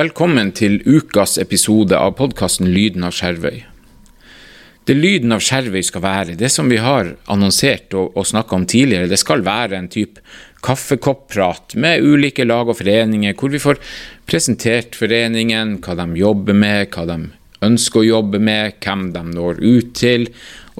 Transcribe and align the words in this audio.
Velkommen 0.00 0.48
til 0.56 0.78
ukas 0.86 1.34
episode 1.42 1.98
av 1.98 2.14
podkasten 2.16 2.70
Lyden 2.72 3.02
av 3.04 3.12
Skjervøy. 3.12 3.58
Det 4.88 4.94
Lyden 4.96 5.34
av 5.34 5.42
Skjervøy 5.44 5.82
skal 5.84 6.04
være, 6.06 6.36
det 6.40 6.48
som 6.54 6.70
vi 6.72 6.78
har 6.80 7.10
annonsert 7.28 7.92
og, 7.98 8.14
og 8.16 8.28
snakka 8.30 8.56
om 8.56 8.64
tidligere, 8.70 9.10
det 9.10 9.18
skal 9.20 9.44
være 9.44 9.76
en 9.76 9.90
type 9.92 10.22
kaffekopprat 10.64 11.76
med 11.84 12.06
ulike 12.06 12.46
lag 12.48 12.70
og 12.70 12.78
foreninger, 12.78 13.36
hvor 13.36 13.52
vi 13.52 13.60
får 13.60 13.82
presentert 14.30 14.96
foreningen, 14.96 15.76
hva 15.84 15.98
de 16.00 16.08
jobber 16.22 16.56
med, 16.56 16.88
hva 16.94 17.04
de 17.10 17.20
ønsker 17.68 18.00
å 18.00 18.08
jobbe 18.08 18.40
med, 18.40 18.80
hvem 18.80 19.10
de 19.12 19.28
når 19.34 19.60
ut 19.60 19.94
til. 20.00 20.30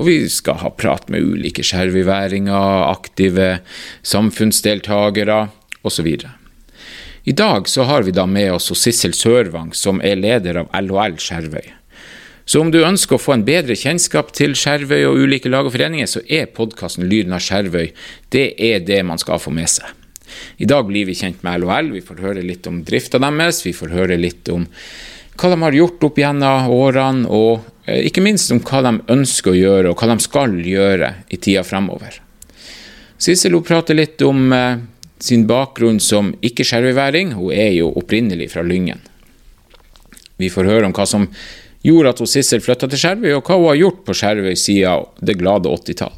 Og 0.00 0.08
vi 0.08 0.20
skal 0.32 0.62
ha 0.64 0.72
prat 0.72 1.12
med 1.12 1.28
ulike 1.28 1.66
skjervøyværinger, 1.66 2.86
aktive 2.88 3.56
samfunnsdeltakere 4.00 5.42
osv. 5.84 6.14
I 7.24 7.32
dag 7.32 7.68
så 7.68 7.82
har 7.82 8.02
vi 8.02 8.14
da 8.16 8.24
med 8.26 8.52
oss 8.52 8.70
Sissel 8.80 9.12
Sørvang, 9.12 9.74
som 9.76 10.00
er 10.00 10.16
leder 10.16 10.62
av 10.62 10.70
LHL 10.72 11.18
Skjervøy. 11.20 11.66
Så 12.48 12.62
om 12.64 12.70
du 12.72 12.80
ønsker 12.82 13.14
å 13.14 13.20
få 13.20 13.36
en 13.36 13.44
bedre 13.46 13.76
kjennskap 13.76 14.32
til 14.34 14.56
Skjervøy 14.58 15.04
og 15.06 15.20
ulike 15.22 15.50
lag 15.52 15.68
og 15.68 15.74
foreninger, 15.74 16.08
så 16.08 16.22
er 16.26 16.48
podkasten 16.50 17.04
Lyden 17.10 17.36
av 17.36 17.44
Skjervøy 17.44 17.92
det 18.32 18.46
er 18.56 18.80
det 18.86 19.02
man 19.06 19.20
skal 19.20 19.38
få 19.42 19.52
med 19.54 19.68
seg. 19.70 19.86
I 20.62 20.66
dag 20.70 20.86
blir 20.88 21.06
vi 21.06 21.18
kjent 21.18 21.44
med 21.44 21.60
LHL, 21.60 21.92
vi 21.92 22.02
får 22.06 22.22
høre 22.24 22.44
litt 22.46 22.66
om 22.70 22.80
drifta 22.86 23.20
deres, 23.20 23.60
vi 23.66 23.74
får 23.76 23.92
høre 23.94 24.16
litt 24.18 24.48
om 24.50 24.64
hva 25.40 25.50
de 25.52 25.60
har 25.62 25.76
gjort 25.76 26.06
opp 26.08 26.18
gjennom 26.20 26.72
årene, 26.74 27.28
og 27.28 27.84
eh, 27.86 28.00
ikke 28.08 28.24
minst 28.24 28.52
om 28.54 28.60
hva 28.64 28.82
de 28.86 28.96
ønsker 29.12 29.52
å 29.52 29.58
gjøre, 29.58 29.92
og 29.92 30.00
hva 30.00 30.10
de 30.10 30.24
skal 30.24 30.56
gjøre 30.64 31.12
i 31.28 31.38
tida 31.40 31.64
fremover. 31.66 32.18
Sissel 33.20 33.58
prater 33.64 33.98
litt 33.98 34.22
om 34.24 34.52
eh, 34.56 34.80
sin 35.22 35.46
bakgrunn 35.48 36.00
som 36.00 36.32
ikke-skjervøyværing. 36.44 37.34
Hun 37.38 37.52
er 37.54 37.74
jo 37.76 37.92
opprinnelig 38.00 38.50
fra 38.54 38.64
Lyngen. 38.66 39.00
Vi 40.40 40.48
får 40.52 40.68
høre 40.70 40.88
om 40.88 40.96
hva 40.96 41.06
som 41.08 41.28
gjorde 41.84 42.14
at 42.14 42.22
hun 42.22 42.30
Sissel 42.30 42.62
flytta 42.64 42.88
til 42.88 43.00
Skjervøy, 43.00 43.34
og 43.36 43.44
hva 43.44 43.58
hun 43.58 43.68
har 43.70 43.80
gjort 43.82 44.02
på 44.06 44.16
Skjervøy 44.16 44.56
siden 44.58 45.06
det 45.24 45.38
glade 45.40 45.68
80-tall. 45.68 46.16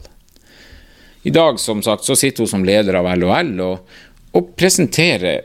I 1.23 1.31
dag 1.31 1.61
som 1.63 1.83
sagt, 1.83 2.05
så 2.05 2.17
sitter 2.19 2.43
hun 2.43 2.51
som 2.51 2.65
leder 2.67 2.99
av 2.99 3.07
LHL 3.15 3.55
og, 3.63 3.99
og 4.35 4.55
presenterer 4.59 5.45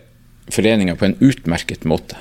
foreninga 0.53 0.95
på 0.97 1.05
en 1.09 1.17
utmerket 1.21 1.85
måte. 1.85 2.17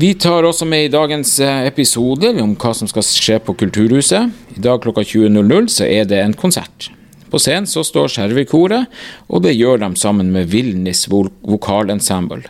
Vi 0.00 0.12
tar 0.14 0.46
også 0.46 0.68
med 0.68 0.84
i 0.86 0.92
dagens 0.92 1.32
eh, 1.42 1.64
episode 1.66 2.30
om 2.42 2.52
hva 2.54 2.70
som 2.76 2.88
skal 2.88 3.04
skje 3.04 3.40
på 3.42 3.56
Kulturhuset. 3.58 4.30
I 4.54 4.62
dag 4.62 4.82
klokka 4.84 5.02
20.00 5.02 5.70
så 5.72 5.88
er 5.88 6.06
det 6.08 6.20
en 6.22 6.36
konsert. 6.36 6.90
På 7.30 7.38
scenen 7.38 7.68
så 7.70 7.84
står 7.86 8.10
Skjervøykoret, 8.10 8.88
og 9.30 9.44
det 9.44 9.54
gjør 9.54 9.84
de 9.84 9.92
sammen 9.98 10.32
med 10.34 10.50
Vilnis 10.50 11.06
vokalensemble. 11.10 12.48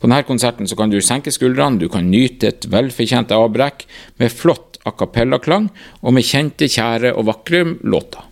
På 0.00 0.08
denne 0.08 0.24
konserten 0.24 0.68
så 0.68 0.78
kan 0.78 0.88
du 0.88 0.96
senke 1.04 1.32
skuldrene, 1.32 1.76
du 1.76 1.90
kan 1.92 2.08
nyte 2.08 2.48
et 2.48 2.66
velfortjent 2.72 3.34
avbrekk 3.36 3.84
med 4.22 4.32
flott 4.32 4.80
a 4.88 4.94
cappella-klang 4.96 5.68
og 6.00 6.16
med 6.16 6.24
kjente, 6.24 6.70
kjære 6.72 7.12
og 7.12 7.28
vakre 7.28 7.66
låter. 7.84 8.24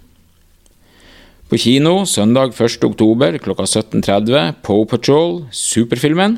På 1.49 1.57
kino 1.57 2.03
søndag 2.05 2.53
1.10 2.53 3.39
klokka 3.41 3.65
17.30 3.65 4.59
Poe 4.65 4.85
Patrol, 4.89 5.47
superfilmen. 5.53 6.37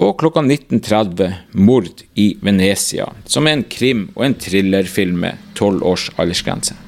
Og 0.00 0.14
klokka 0.22 0.40
19.30 0.40 1.34
Mord 1.60 2.04
i 2.16 2.30
Venezia, 2.40 3.10
som 3.26 3.46
er 3.46 3.58
en 3.58 3.64
krim- 3.68 4.06
og 4.14 4.24
en 4.24 4.38
thrillerfilm 4.38 5.18
med 5.26 5.50
tolv 5.58 5.82
års 5.84 6.06
aldersgrense. 6.16 6.78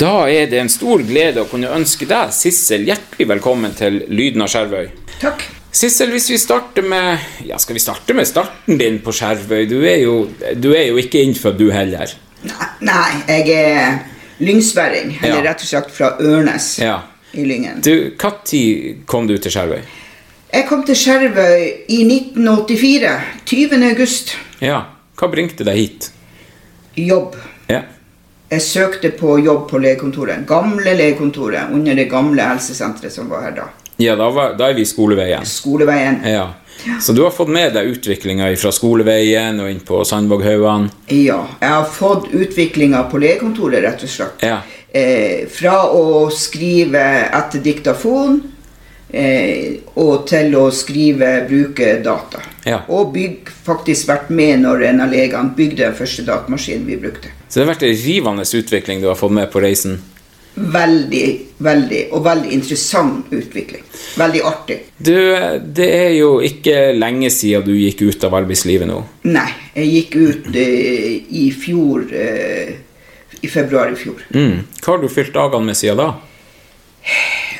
Da 0.00 0.12
er 0.30 0.46
det 0.50 0.60
en 0.62 0.70
stor 0.72 1.02
glede 1.02 1.42
å 1.42 1.48
kunne 1.50 1.70
ønske 1.74 2.06
deg, 2.08 2.30
Sissel, 2.34 2.84
hjertelig 2.88 3.26
velkommen 3.32 3.72
til 3.76 3.98
Lyden 4.08 4.44
av 4.44 4.50
Skjervøy. 4.52 4.86
Takk. 5.20 5.42
Sissel, 5.74 6.12
hvis 6.14 6.28
vi 6.32 6.38
starter 6.40 6.86
med 6.86 7.18
Ja, 7.46 7.58
skal 7.62 7.74
vi 7.76 7.82
starte 7.82 8.14
med 8.14 8.26
starten 8.30 8.78
din 8.78 9.00
på 9.02 9.12
Skjervøy? 9.14 9.64
Du 9.70 9.80
er 9.82 9.98
jo, 10.04 10.14
du 10.56 10.70
er 10.74 10.86
jo 10.92 11.00
ikke 11.02 11.20
innfødt, 11.26 11.58
du 11.58 11.72
heller. 11.74 12.14
Nei, 12.80 13.10
jeg 13.28 13.50
er 13.50 13.98
lyngsværing. 14.40 15.18
Eller 15.22 15.42
Ja. 15.42 15.50
rett 15.50 15.60
og 15.66 15.68
slett 15.68 15.90
fra 15.90 16.12
Ørnes 16.20 16.78
Ja. 16.78 17.00
i 17.34 17.44
Lyngen. 17.44 17.80
Du, 17.82 18.12
Når 18.22 19.06
kom 19.06 19.26
du 19.26 19.36
til 19.38 19.50
Skjervøy? 19.50 19.82
Jeg 20.52 20.66
kom 20.68 20.82
til 20.84 20.94
Skjervøy 20.94 21.72
i 21.88 22.04
1984. 22.04 23.20
20. 23.44 23.82
august. 23.90 24.36
Ja. 24.60 24.84
Hva 25.16 25.28
bringte 25.30 25.64
deg 25.64 25.76
hit? 25.76 26.10
Jobb. 27.06 27.36
Ja. 27.70 27.82
Jeg 28.50 28.62
søkte 28.62 29.10
på 29.14 29.38
jobb 29.38 29.68
på 29.70 29.78
legekontoret. 29.78 30.42
Gamle 30.46 30.94
legekontoret 30.98 31.70
under 31.72 31.94
det 31.94 32.08
gamle 32.10 32.42
helsesenteret 32.42 33.14
som 33.14 33.28
var 33.30 33.46
her 33.46 33.54
da. 33.60 33.68
Ja, 34.00 34.16
da, 34.16 34.30
var, 34.34 34.56
da 34.58 34.70
er 34.70 34.74
vi 34.74 34.82
i 34.82 34.88
skoleveien. 34.88 35.46
Skoleveien. 35.46 36.22
Ja. 36.26 36.48
Så 37.00 37.12
du 37.12 37.22
har 37.22 37.30
fått 37.30 37.52
med 37.52 37.74
deg 37.76 37.92
utviklinga 37.92 38.48
fra 38.56 38.72
skoleveien 38.72 39.60
og 39.60 39.68
inn 39.70 39.82
på 39.84 40.00
Sandvåghaugan? 40.08 40.88
Ja. 41.12 41.42
Jeg 41.60 41.74
har 41.76 41.88
fått 41.92 42.30
utviklinga 42.32 43.04
på 43.12 43.20
legekontoret, 43.20 43.84
rett 43.84 44.06
og 44.06 44.10
slett. 44.10 44.46
Ja. 44.46 44.62
Eh, 44.88 45.44
fra 45.52 45.84
å 45.92 46.30
skrive 46.34 47.04
etter 47.28 47.62
diktafon 47.62 48.40
eh, 49.12 49.80
og 50.00 50.26
til 50.30 50.54
å 50.58 50.68
skrive 50.74 51.32
brukerdata. 51.48 52.42
Ja. 52.66 52.82
Og 52.92 53.12
bygg, 53.14 53.50
faktisk 53.66 54.08
vært 54.10 54.30
med 54.34 54.64
når 54.64 54.86
en 54.90 55.04
av 55.06 55.12
legene 55.12 55.56
bygde 55.56 55.86
den 55.86 55.98
første 55.98 56.24
datamaskinen 56.28 56.86
vi 56.88 56.98
brukte. 57.00 57.32
Så 57.48 57.60
det 57.60 57.66
har 57.66 57.74
vært 57.74 57.86
en 57.88 58.00
rivende 58.04 58.46
utvikling 58.46 59.02
du 59.02 59.10
har 59.10 59.18
fått 59.18 59.36
med 59.36 59.50
på 59.52 59.62
reisen? 59.64 60.00
Veldig, 60.54 61.26
veldig, 61.62 62.00
og 62.12 62.24
veldig 62.24 62.50
interessant 62.52 63.30
utvikling. 63.32 63.84
Veldig 64.18 64.40
artig. 64.44 64.78
Du, 64.98 65.14
det 65.78 65.86
er 65.94 66.10
jo 66.18 66.32
ikke 66.44 66.90
lenge 66.96 67.30
siden 67.32 67.64
du 67.64 67.72
gikk 67.78 68.02
ut 68.02 68.26
av 68.26 68.34
arbeidslivet 68.42 68.90
nå. 68.90 68.98
Nei, 69.30 69.48
jeg 69.78 69.92
gikk 69.94 70.16
ut 70.18 70.50
eh, 70.58 71.20
i 71.38 71.46
fjor 71.54 72.10
eh, 72.10 72.74
I 73.40 73.48
februar 73.48 73.94
i 73.94 73.96
fjor. 73.96 74.26
Mm. 74.34 74.66
Hva 74.82 74.96
har 74.96 75.00
du 75.00 75.08
fylt 75.08 75.32
dagene 75.32 75.70
med 75.70 75.78
siden 75.78 76.02
da? 76.02 76.10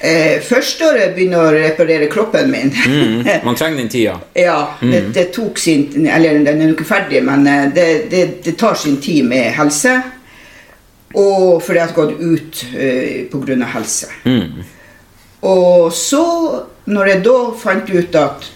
Eh, 0.01 0.39
førsteåret 0.41 1.13
begynner 1.13 1.43
å 1.45 1.53
reparere 1.53 2.09
kroppen 2.09 2.49
min. 2.51 2.71
Mm. 2.73 3.27
Man 3.47 3.59
trenger 3.59 3.83
den 3.83 3.91
tida. 3.93 4.15
Ja, 4.33 4.73
det, 4.81 5.03
det 5.13 5.27
tok 5.37 5.61
sin 5.61 6.07
Eller 6.09 6.39
den 6.41 6.63
er 6.63 6.71
jo 6.71 6.77
ikke 6.77 6.89
ferdig, 6.89 7.21
men 7.27 7.45
eh, 7.49 7.67
det, 7.75 7.89
det, 8.13 8.23
det 8.47 8.57
tar 8.61 8.79
sin 8.81 8.97
tid 9.03 9.29
med 9.29 9.53
helse. 9.59 9.99
Og 11.21 11.61
fordi 11.61 11.81
jeg 11.81 11.91
har 11.91 11.97
gått 11.97 12.17
ut 12.21 12.65
eh, 12.73 13.29
pga. 13.33 13.59
helse. 13.75 14.09
Mm. 14.25 14.65
Og 15.51 15.93
så, 15.93 16.25
når 16.85 17.13
jeg 17.13 17.23
da 17.27 17.37
fant 17.61 17.91
ut 17.91 18.19
at 18.21 18.51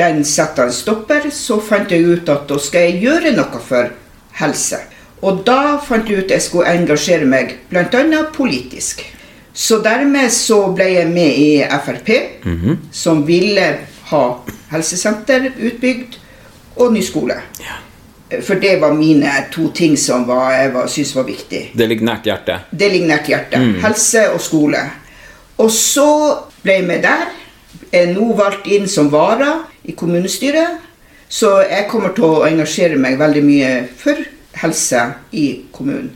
den 0.00 0.24
setter 0.24 0.68
en 0.68 0.72
stopper, 0.72 1.28
så 1.34 1.58
fant 1.60 1.92
jeg 1.92 2.06
ut 2.06 2.28
at 2.32 2.48
da 2.48 2.60
skal 2.60 2.88
jeg 2.88 3.04
gjøre 3.04 3.36
noe 3.36 3.60
for 3.64 3.92
helse. 4.40 4.80
Og 5.20 5.42
da 5.44 5.76
fant 5.84 6.08
jeg 6.08 6.22
ut 6.22 6.28
at 6.30 6.38
jeg 6.38 6.48
skulle 6.48 6.72
engasjere 6.72 7.28
meg 7.28 7.58
bl.a. 7.72 8.22
politisk. 8.32 9.02
Så 9.52 9.80
dermed 9.82 10.30
så 10.32 10.72
ble 10.74 10.86
jeg 10.94 11.10
med 11.10 11.38
i 11.38 11.64
Frp, 11.84 12.10
som 12.92 13.24
ville 13.26 13.66
ha 14.10 14.24
helsesenter 14.70 15.50
utbygd 15.58 16.18
og 16.76 16.92
ny 16.94 17.02
skole. 17.02 17.36
For 18.46 18.54
det 18.62 18.76
var 18.80 18.94
mine 18.94 19.30
to 19.50 19.70
ting 19.74 19.96
som 19.98 20.26
var, 20.26 20.52
jeg 20.54 20.72
var, 20.74 20.86
syntes 20.86 21.16
var 21.16 21.26
viktig. 21.26 21.62
Det 21.74 21.88
ligger 21.88 22.06
nært 22.06 22.28
hjertet. 22.30 22.70
Det 22.70 22.90
ligger 22.92 23.08
nært 23.10 23.26
hjertet. 23.28 23.82
Helse 23.82 24.28
og 24.30 24.40
skole. 24.40 24.84
Og 25.58 25.70
så 25.74 26.06
ble 26.62 26.78
jeg 26.78 26.86
med 26.86 27.02
der. 27.02 27.26
Jeg 27.90 28.06
Er 28.06 28.14
nå 28.14 28.32
valgt 28.38 28.66
inn 28.70 28.86
som 28.88 29.10
vara 29.10 29.64
i 29.82 29.92
kommunestyret. 29.92 30.78
Så 31.28 31.60
jeg 31.62 31.88
kommer 31.90 32.14
til 32.14 32.24
å 32.26 32.44
engasjere 32.46 32.96
meg 32.98 33.18
veldig 33.18 33.42
mye 33.46 33.70
for 33.98 34.18
helse 34.62 35.02
i 35.32 35.46
kommunen. 35.72 36.10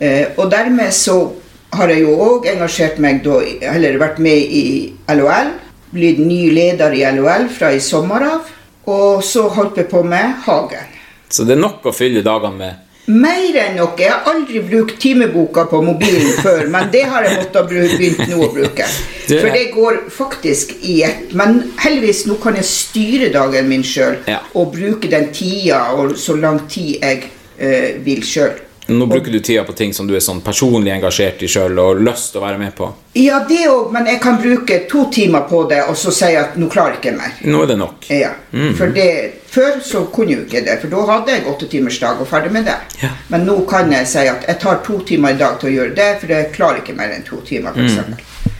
Eh, 0.00 0.32
og 0.36 0.50
dermed 0.50 0.92
så 0.92 1.32
har 1.72 1.88
jeg 1.92 2.04
jo 2.04 2.14
òg 2.20 2.46
engasjert 2.52 2.98
meg, 3.02 3.22
da, 3.24 3.40
eller 3.72 3.98
vært 4.00 4.18
med 4.22 4.38
i 4.52 4.64
LHL. 5.08 5.52
Blitt 5.92 6.20
ny 6.20 6.46
leder 6.52 6.94
i 6.96 7.04
LHL 7.08 7.48
fra 7.52 7.72
i 7.72 7.80
sommer 7.80 8.24
av. 8.28 8.48
Og 8.92 9.22
så 9.24 9.46
holdt 9.52 9.78
jeg 9.78 9.88
på 9.92 10.02
med 10.02 10.40
Hagen. 10.46 10.88
Så 11.32 11.46
det 11.48 11.54
er 11.56 11.62
nok 11.62 11.84
å 11.86 11.92
fylle 11.96 12.24
dagene 12.24 12.58
med. 12.58 12.80
Mer 13.12 13.56
enn 13.58 13.76
nok. 13.80 13.98
Jeg 13.98 14.12
har 14.12 14.28
aldri 14.30 14.60
brukt 14.62 14.98
timeboka 15.02 15.64
på 15.70 15.80
mobilen 15.82 16.36
før, 16.44 16.66
men 16.70 16.90
det 16.92 17.02
har 17.10 17.24
jeg 17.26 17.40
måttet 17.40 17.70
begynt 17.70 18.20
nå 18.30 18.40
å 18.46 18.50
bruke. 18.52 18.86
For 19.32 19.48
det 19.54 19.64
går 19.74 20.02
faktisk 20.12 20.74
i 20.86 21.00
ett. 21.06 21.32
Men 21.38 21.62
heldigvis 21.82 22.26
nå 22.28 22.36
kan 22.42 22.58
jeg 22.58 22.68
styre 22.68 23.30
dagen 23.34 23.70
min 23.70 23.84
sjøl 23.86 24.20
Ja. 24.30 24.42
og 24.54 24.74
bruke 24.76 25.10
den 25.10 25.30
tida 25.34 25.86
og 25.96 26.14
så 26.20 26.36
lang 26.38 26.62
tid 26.70 27.00
jeg 27.00 27.24
uh, 27.58 28.02
vil 28.04 28.22
sjøl. 28.26 28.60
Nå 28.86 29.06
bruker 29.06 29.30
du 29.30 29.38
tida 29.38 29.62
på 29.64 29.72
ting 29.72 29.92
som 29.94 30.08
du 30.08 30.14
er 30.16 30.22
sånn 30.24 30.40
personlig 30.42 30.90
engasjert 30.90 31.42
i 31.46 31.48
sjøl 31.50 31.78
og 31.78 32.00
lyst 32.02 32.32
til 32.32 32.40
å 32.40 32.44
være 32.44 32.58
med 32.58 32.74
på. 32.74 32.88
Ja, 33.14 33.38
det 33.48 33.60
òg, 33.70 33.92
men 33.94 34.08
jeg 34.10 34.18
kan 34.24 34.40
bruke 34.42 34.80
to 34.90 35.04
timer 35.14 35.46
på 35.50 35.62
det 35.70 35.84
og 35.86 35.94
så 35.98 36.10
si 36.14 36.32
at 36.38 36.56
nå 36.58 36.66
klarer 36.72 36.96
jeg 36.96 37.02
ikke 37.02 37.12
mer. 37.20 37.36
Nå 37.46 37.62
er 37.62 37.70
det 37.70 37.76
nok. 37.78 38.08
Ja, 38.10 38.32
for 38.78 38.90
det, 38.96 39.06
Før 39.52 39.82
så 39.84 40.06
kunne 40.08 40.32
jeg 40.32 40.38
jo 40.38 40.44
ikke 40.46 40.64
det, 40.64 40.78
for 40.80 40.88
da 40.88 41.02
hadde 41.10 41.34
jeg 41.34 41.46
åttetimersdag 41.50 42.22
og 42.24 42.28
ferdig 42.30 42.54
med 42.54 42.64
det. 42.64 42.78
Ja. 43.02 43.10
Men 43.28 43.44
nå 43.44 43.58
kan 43.68 43.92
jeg 43.92 44.08
si 44.08 44.24
at 44.24 44.46
jeg 44.48 44.58
tar 44.62 44.80
to 44.86 44.96
timer 45.04 45.36
i 45.36 45.40
dag 45.42 45.58
til 45.60 45.68
å 45.68 45.72
gjøre 45.74 45.94
det, 45.98 46.08
for 46.22 46.32
jeg 46.32 46.50
klarer 46.54 46.80
ikke 46.80 46.96
mer 46.96 47.12
enn 47.12 47.26
to 47.26 47.42
timer. 47.44 47.76
For 47.76 47.84
eksempel. 47.84 48.50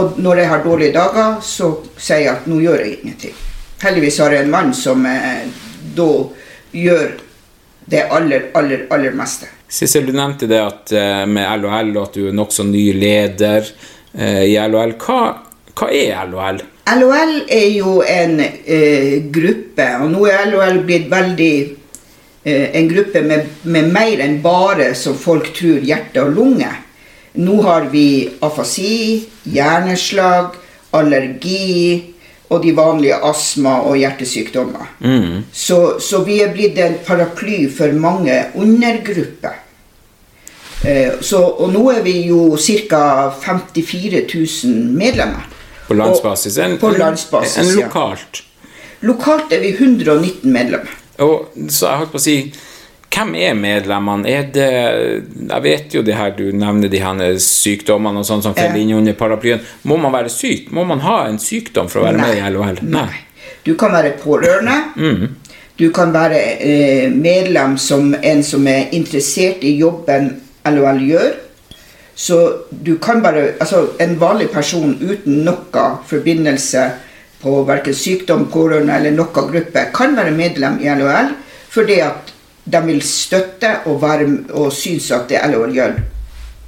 Og 0.00 0.16
når 0.22 0.40
jeg 0.40 0.48
har 0.48 0.64
dårlige 0.64 0.96
dager, 0.96 1.36
så 1.44 1.70
sier 1.98 2.24
jeg 2.24 2.32
at 2.32 2.48
nå 2.48 2.60
gjør 2.64 2.80
jeg 2.80 2.96
ingenting. 3.02 3.36
Heldigvis 3.84 4.20
har 4.24 4.32
jeg 4.32 4.46
en 4.46 4.54
mann 4.54 4.72
som 4.76 5.04
eh, 5.06 5.44
da 5.96 6.10
gjør 6.72 7.06
det 7.90 8.06
aller, 8.16 8.48
aller, 8.56 8.86
aller 8.94 9.16
meste. 9.18 9.48
Sissel, 9.70 10.06
du 10.06 10.12
nevnte 10.16 10.48
det 10.50 10.58
at 10.58 10.92
eh, 10.92 11.22
med 11.30 11.46
LHL 11.62 11.92
og 11.94 12.02
at 12.08 12.16
du 12.18 12.24
er 12.26 12.34
nokså 12.34 12.66
ny 12.66 12.88
leder 12.98 13.62
eh, 14.18 14.42
i 14.50 14.56
LHL. 14.58 14.96
Hva, 14.98 15.20
hva 15.78 15.90
er 15.94 16.26
LHL? 16.26 16.58
LHL 16.90 17.36
er 17.54 17.68
jo 17.76 18.00
en 18.02 18.40
eh, 18.42 19.20
gruppe, 19.30 19.86
og 20.02 20.10
nå 20.10 20.26
er 20.26 20.50
LHL 20.50 20.80
blitt 20.88 21.06
veldig 21.12 21.54
eh, 22.42 22.66
en 22.80 22.90
gruppe 22.90 23.22
med, 23.22 23.46
med 23.70 23.92
mer 23.94 24.24
enn 24.26 24.40
bare 24.42 24.90
som 24.98 25.14
folk 25.14 25.52
tror 25.54 25.86
hjerte 25.86 26.24
og 26.24 26.34
lunge. 26.34 26.72
Nå 27.38 27.60
har 27.62 27.86
vi 27.92 28.26
afasi, 28.42 29.28
hjerneslag, 29.54 30.56
allergi 30.98 32.10
og 32.50 32.64
de 32.64 32.72
vanlige 32.74 33.20
astma- 33.22 33.84
og 33.86 33.94
hjertesykdommer. 34.00 34.88
Så, 35.54 36.00
så 36.02 36.24
vi 36.26 36.40
er 36.42 36.50
blitt 36.50 36.78
en 36.82 36.98
paraply 37.06 37.68
for 37.70 37.94
mange 37.94 38.34
undergrupper. 38.58 39.59
Eh, 40.84 41.20
så, 41.20 41.42
og 41.44 41.72
nå 41.74 41.82
er 41.92 42.04
vi 42.04 42.14
jo 42.30 42.56
ca. 42.56 43.30
54 43.42 44.22
000 44.24 44.96
medlemmer. 44.96 45.48
På 45.88 45.94
landsbasis? 45.94 46.58
En, 46.58 46.78
På 46.78 46.90
landsbasis, 46.94 47.58
en, 47.58 47.68
en 47.68 47.78
ja. 47.78 47.86
lokalt? 47.86 48.42
Lokalt 49.00 49.52
er 49.52 49.60
vi 49.60 49.74
119 49.74 50.52
medlemmer. 50.52 50.98
Og 51.20 51.50
så 51.68 51.88
jeg 51.88 52.00
holdt 52.00 52.12
på 52.14 52.20
å 52.20 52.24
si 52.24 52.36
Hvem 53.10 53.32
er 53.34 53.56
medlemmene? 53.58 54.30
Er 54.30 54.44
det 54.54 54.68
Jeg 54.70 55.62
vet 55.64 55.94
jo 55.96 56.02
det 56.06 56.14
her 56.14 56.30
du 56.36 56.44
nevner 56.54 56.88
de 56.88 57.00
her 57.02 57.34
sykdommene 57.42 58.22
og 58.22 58.28
sånn 58.28 58.44
som 58.44 58.54
faller 58.54 58.78
inn 58.78 58.94
under 59.00 59.16
paraplyen. 59.18 59.64
Må 59.82 59.98
man 60.00 60.14
være 60.14 60.30
syk? 60.32 60.70
Må 60.72 60.86
man 60.86 61.02
ha 61.04 61.24
en 61.26 61.40
sykdom 61.42 61.90
for 61.90 62.00
å 62.00 62.06
være 62.06 62.22
med 62.22 62.38
i 62.38 62.44
LHL? 62.54 62.84
Nei. 62.86 63.10
Du 63.66 63.74
kan 63.76 63.92
være 63.92 64.14
pårørende. 64.22 64.76
Du 65.80 65.88
kan 65.96 66.14
være 66.14 66.38
eh, 66.62 67.10
medlem 67.10 67.74
som 67.82 68.14
en 68.14 68.44
som 68.46 68.66
er 68.70 68.94
interessert 68.96 69.66
i 69.66 69.74
jobben 69.80 70.30
LHL 70.68 71.04
gjør. 71.08 71.30
Så 72.14 72.38
du 72.70 72.98
kan 72.98 73.22
bare 73.22 73.54
Altså, 73.60 73.86
en 74.00 74.18
vanlig 74.20 74.50
person 74.50 74.98
uten 75.00 75.44
noe 75.44 75.86
forbindelse 76.06 76.90
på 77.40 77.62
verken 77.64 77.94
sykdom, 77.96 78.48
pårørende 78.52 78.96
eller 78.98 79.14
noen 79.16 79.48
gruppe, 79.52 79.86
kan 79.94 80.16
være 80.16 80.34
medlem 80.36 80.80
i 80.82 80.90
LHL 80.92 81.32
fordi 81.70 82.00
at 82.02 82.32
de 82.66 82.80
vil 82.82 83.00
støtte 83.02 83.68
og, 83.86 84.00
være, 84.02 84.26
og 84.58 84.72
synes 84.74 85.10
at 85.14 85.28
det 85.30 85.38
LHL 85.46 85.74
gjør, 85.74 85.92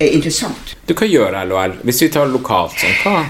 er 0.00 0.14
interessant. 0.14 0.76
Du, 0.86 0.94
hva 0.94 1.08
gjør 1.10 1.36
LHL? 1.42 1.74
Hvis 1.82 2.02
vi 2.04 2.08
tar 2.14 2.30
lokalt, 2.30 2.78
sånn, 2.78 2.94
hva 3.02 3.24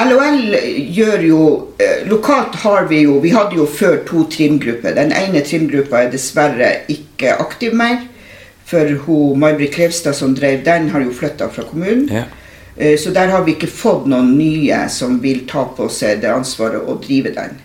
LHL 0.00 0.54
gjør 0.94 1.24
jo 1.26 1.40
eh, 1.82 2.06
Lokalt 2.08 2.54
har 2.62 2.86
vi 2.88 3.02
jo 3.02 3.18
Vi 3.20 3.32
hadde 3.34 3.58
jo 3.58 3.66
før 3.66 3.98
to 4.08 4.22
trimgrupper. 4.32 4.94
Den 4.96 5.12
ene 5.12 5.42
trimgruppa 5.44 6.04
er 6.04 6.12
dessverre 6.14 6.70
ikke 6.92 7.34
aktiv 7.42 7.74
mer. 7.76 7.98
For 8.70 9.34
May-Britt 9.34 9.74
Klevstad 9.74 10.14
som 10.14 10.34
drev 10.34 10.62
den, 10.64 10.90
har 10.90 11.02
jo 11.02 11.10
flytta 11.10 11.48
fra 11.50 11.64
kommunen. 11.66 12.08
Ja. 12.12 12.22
Eh, 12.76 12.98
Så 12.98 13.10
der 13.10 13.28
har 13.28 13.44
vi 13.44 13.56
ikke 13.56 13.66
fått 13.66 14.06
noen 14.06 14.36
nye 14.38 14.84
som 14.88 15.18
vil 15.20 15.42
ta 15.48 15.64
på 15.76 15.88
seg 15.90 16.22
det 16.22 16.30
ansvaret 16.30 16.86
å 16.86 16.94
drive 17.02 17.34
den. 17.34 17.58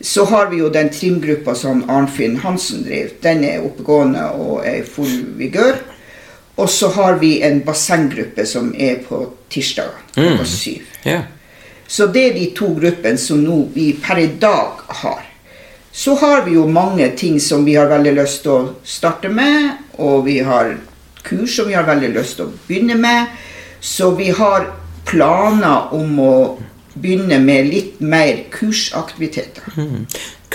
Så 0.00 0.24
har 0.24 0.46
vi 0.50 0.62
jo 0.62 0.70
den 0.70 0.88
trimgruppa 0.94 1.54
som 1.54 1.84
Arnfinn 1.90 2.36
Hansen 2.40 2.84
driver. 2.86 3.10
Den 3.22 3.44
er 3.44 3.64
oppegående 3.66 4.24
og 4.38 4.66
er 4.66 4.80
i 4.80 4.86
full 4.86 5.24
vigør. 5.36 5.80
Og 6.56 6.68
så 6.70 6.88
har 6.94 7.18
vi 7.18 7.42
en 7.42 7.60
bassenggruppe 7.66 8.46
som 8.46 8.72
er 8.78 9.02
på 9.04 9.20
tirsdager 9.50 10.00
klokka 10.14 10.46
syv. 10.46 10.86
Yeah. 11.06 11.26
Så 11.86 12.06
det 12.06 12.24
er 12.28 12.34
de 12.34 12.50
to 12.56 12.72
gruppene 12.74 13.18
som 13.18 13.44
nå 13.44 13.60
vi 13.74 13.92
per 14.02 14.18
i 14.18 14.30
dag 14.40 14.80
har. 15.02 15.27
Så 15.98 16.14
har 16.14 16.42
vi 16.42 16.52
jo 16.54 16.66
mange 16.70 17.08
ting 17.08 17.40
som 17.40 17.64
vi 17.64 17.72
har 17.74 17.88
veldig 17.90 18.12
lyst 18.20 18.44
til 18.44 18.52
å 18.54 18.66
starte 18.86 19.26
med, 19.34 19.80
og 19.98 20.28
vi 20.28 20.36
har 20.46 20.76
kurs 21.26 21.56
som 21.58 21.66
vi 21.66 21.74
har 21.74 21.88
veldig 21.88 22.12
lyst 22.14 22.36
til 22.38 22.46
å 22.46 22.52
begynne 22.68 22.94
med. 23.02 23.32
Så 23.82 24.12
vi 24.14 24.28
har 24.30 24.68
planer 25.10 25.90
om 25.98 26.20
å 26.22 26.36
begynne 26.94 27.40
med 27.42 27.66
litt 27.72 27.98
mer 27.98 28.44
kursaktiviteter. 28.54 29.66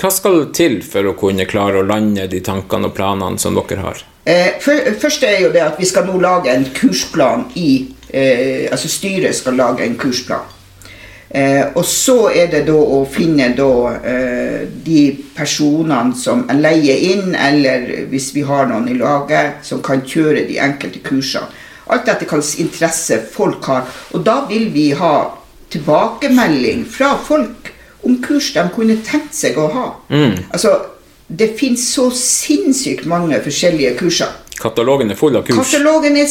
Hva 0.00 0.14
skal 0.16 0.46
til 0.56 0.78
for 0.80 1.12
å 1.12 1.14
kunne 1.20 1.44
klare 1.44 1.82
å 1.82 1.88
lande 1.92 2.24
de 2.32 2.40
tankene 2.40 2.88
og 2.88 2.96
planene 2.96 3.36
som 3.36 3.60
dere 3.60 3.84
har? 3.84 4.00
Eh, 4.24 4.56
for, 4.64 4.80
første 4.96 5.28
er 5.28 5.44
jo 5.44 5.52
det 5.52 5.66
at 5.66 5.76
vi 5.76 5.92
skal 5.92 6.08
nå 6.08 6.16
lage 6.24 6.56
en 6.56 6.64
kursplan 6.72 7.50
i 7.60 7.68
eh, 8.08 8.72
Altså 8.72 8.88
styret 8.88 9.36
skal 9.36 9.60
lage 9.60 9.84
en 9.84 10.00
kursplan. 10.00 10.53
Eh, 11.34 11.64
og 11.74 11.82
så 11.82 12.28
er 12.30 12.46
det 12.52 12.60
da 12.68 12.76
å 12.78 13.00
finne 13.10 13.48
da 13.58 13.70
eh, 14.06 14.60
de 14.86 15.00
personene 15.34 16.14
som 16.14 16.44
leier 16.60 17.00
inn, 17.10 17.34
eller 17.34 18.06
hvis 18.12 18.28
vi 18.36 18.44
har 18.46 18.68
noen 18.70 18.86
i 18.92 18.94
laget, 18.94 19.64
som 19.66 19.82
kan 19.82 20.04
kjøre 20.06 20.44
de 20.46 20.60
enkelte 20.62 21.02
kursene. 21.02 21.50
Alt 21.90 22.06
etter 22.08 22.30
hvilken 22.30 22.68
interesse 22.68 23.18
folk 23.34 23.66
har. 23.66 23.90
Og 24.14 24.22
da 24.24 24.44
vil 24.48 24.70
vi 24.72 24.92
ha 24.96 25.16
tilbakemelding 25.74 26.86
fra 26.86 27.16
folk 27.18 27.72
om 28.06 28.20
kurs 28.22 28.52
de 28.54 28.62
kunne 28.76 29.00
tenkt 29.04 29.34
seg 29.34 29.58
å 29.58 29.66
ha. 29.74 29.88
Altså, 30.54 30.76
det 31.26 31.50
finnes 31.58 31.82
så 31.96 32.06
sinnssykt 32.14 33.08
mange 33.10 33.40
forskjellige 33.42 33.96
kurser. 33.98 34.32
Katalogen 34.60 35.10
er 35.10 35.18
full 35.18 35.36
av 35.36 35.44
kurs. 35.44 35.58
Katalogen 35.58 36.16
er 36.20 36.30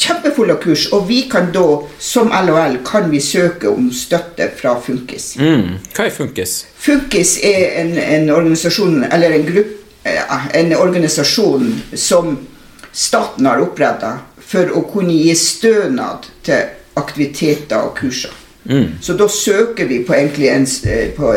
kjempefull 0.00 0.52
av 0.54 0.62
kurs, 0.62 0.86
og 0.96 1.08
vi 1.10 1.22
kan 1.30 1.50
da, 1.52 1.66
som 2.00 2.32
LHL, 2.32 2.78
kan 2.86 3.10
vi 3.12 3.20
søke 3.20 3.68
om 3.68 3.90
støtte 3.92 4.48
fra 4.56 4.78
Funkis. 4.80 5.34
Mm. 5.36 5.76
Hva 5.92 6.08
er 6.08 6.14
Funkis? 6.14 6.62
Funkis 6.80 7.36
er 7.44 7.76
en, 7.82 7.92
en 8.00 8.32
organisasjon, 8.32 9.04
eller 9.10 9.36
en 9.36 9.46
gruppe 9.48 9.76
en 10.52 10.76
organisasjon 10.76 11.82
som 11.92 12.38
staten 12.92 13.46
har 13.46 13.60
oppretta 13.60 14.14
for 14.40 14.72
å 14.74 14.82
kunne 14.90 15.14
gi 15.14 15.34
stønad 15.36 16.26
til 16.46 16.70
aktiviteter 16.98 17.84
og 17.84 17.98
kurser. 17.98 18.32
Så 19.00 19.16
da 19.18 19.28
søker 19.28 19.88
vi 19.88 20.02
på 20.04 20.14
egentlig 20.14 20.48
en, 20.48 20.66
eh, 20.84 21.10
på 21.16 21.34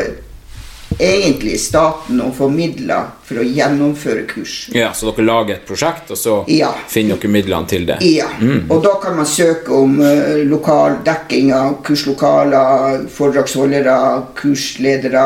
egentlig 1.00 1.60
staten 1.60 2.20
å 2.22 2.30
få 2.36 2.50
midler 2.52 3.10
for 3.24 3.40
å 3.42 3.46
gjennomføre 3.48 4.26
kurs. 4.30 4.70
Ja, 4.74 4.92
Så 4.94 5.12
dere 5.12 5.26
lager 5.26 5.56
et 5.56 5.66
prosjekt, 5.68 6.12
og 6.12 6.18
så 6.18 6.44
Ja. 6.48 6.74
finner 6.88 7.18
dere 7.18 7.32
midlene 7.32 7.68
til 7.68 7.86
det? 7.86 7.98
Ja, 8.02 8.28
og 8.70 8.84
da 8.84 8.96
kan 9.02 9.16
man 9.16 9.26
søke 9.26 9.70
om 9.72 10.00
uh, 10.00 10.44
lokal 10.46 11.00
dekking 11.06 11.52
av 11.54 11.82
kurslokaler, 11.84 13.08
foredragsholdere, 13.10 14.24
kursledere, 14.36 15.26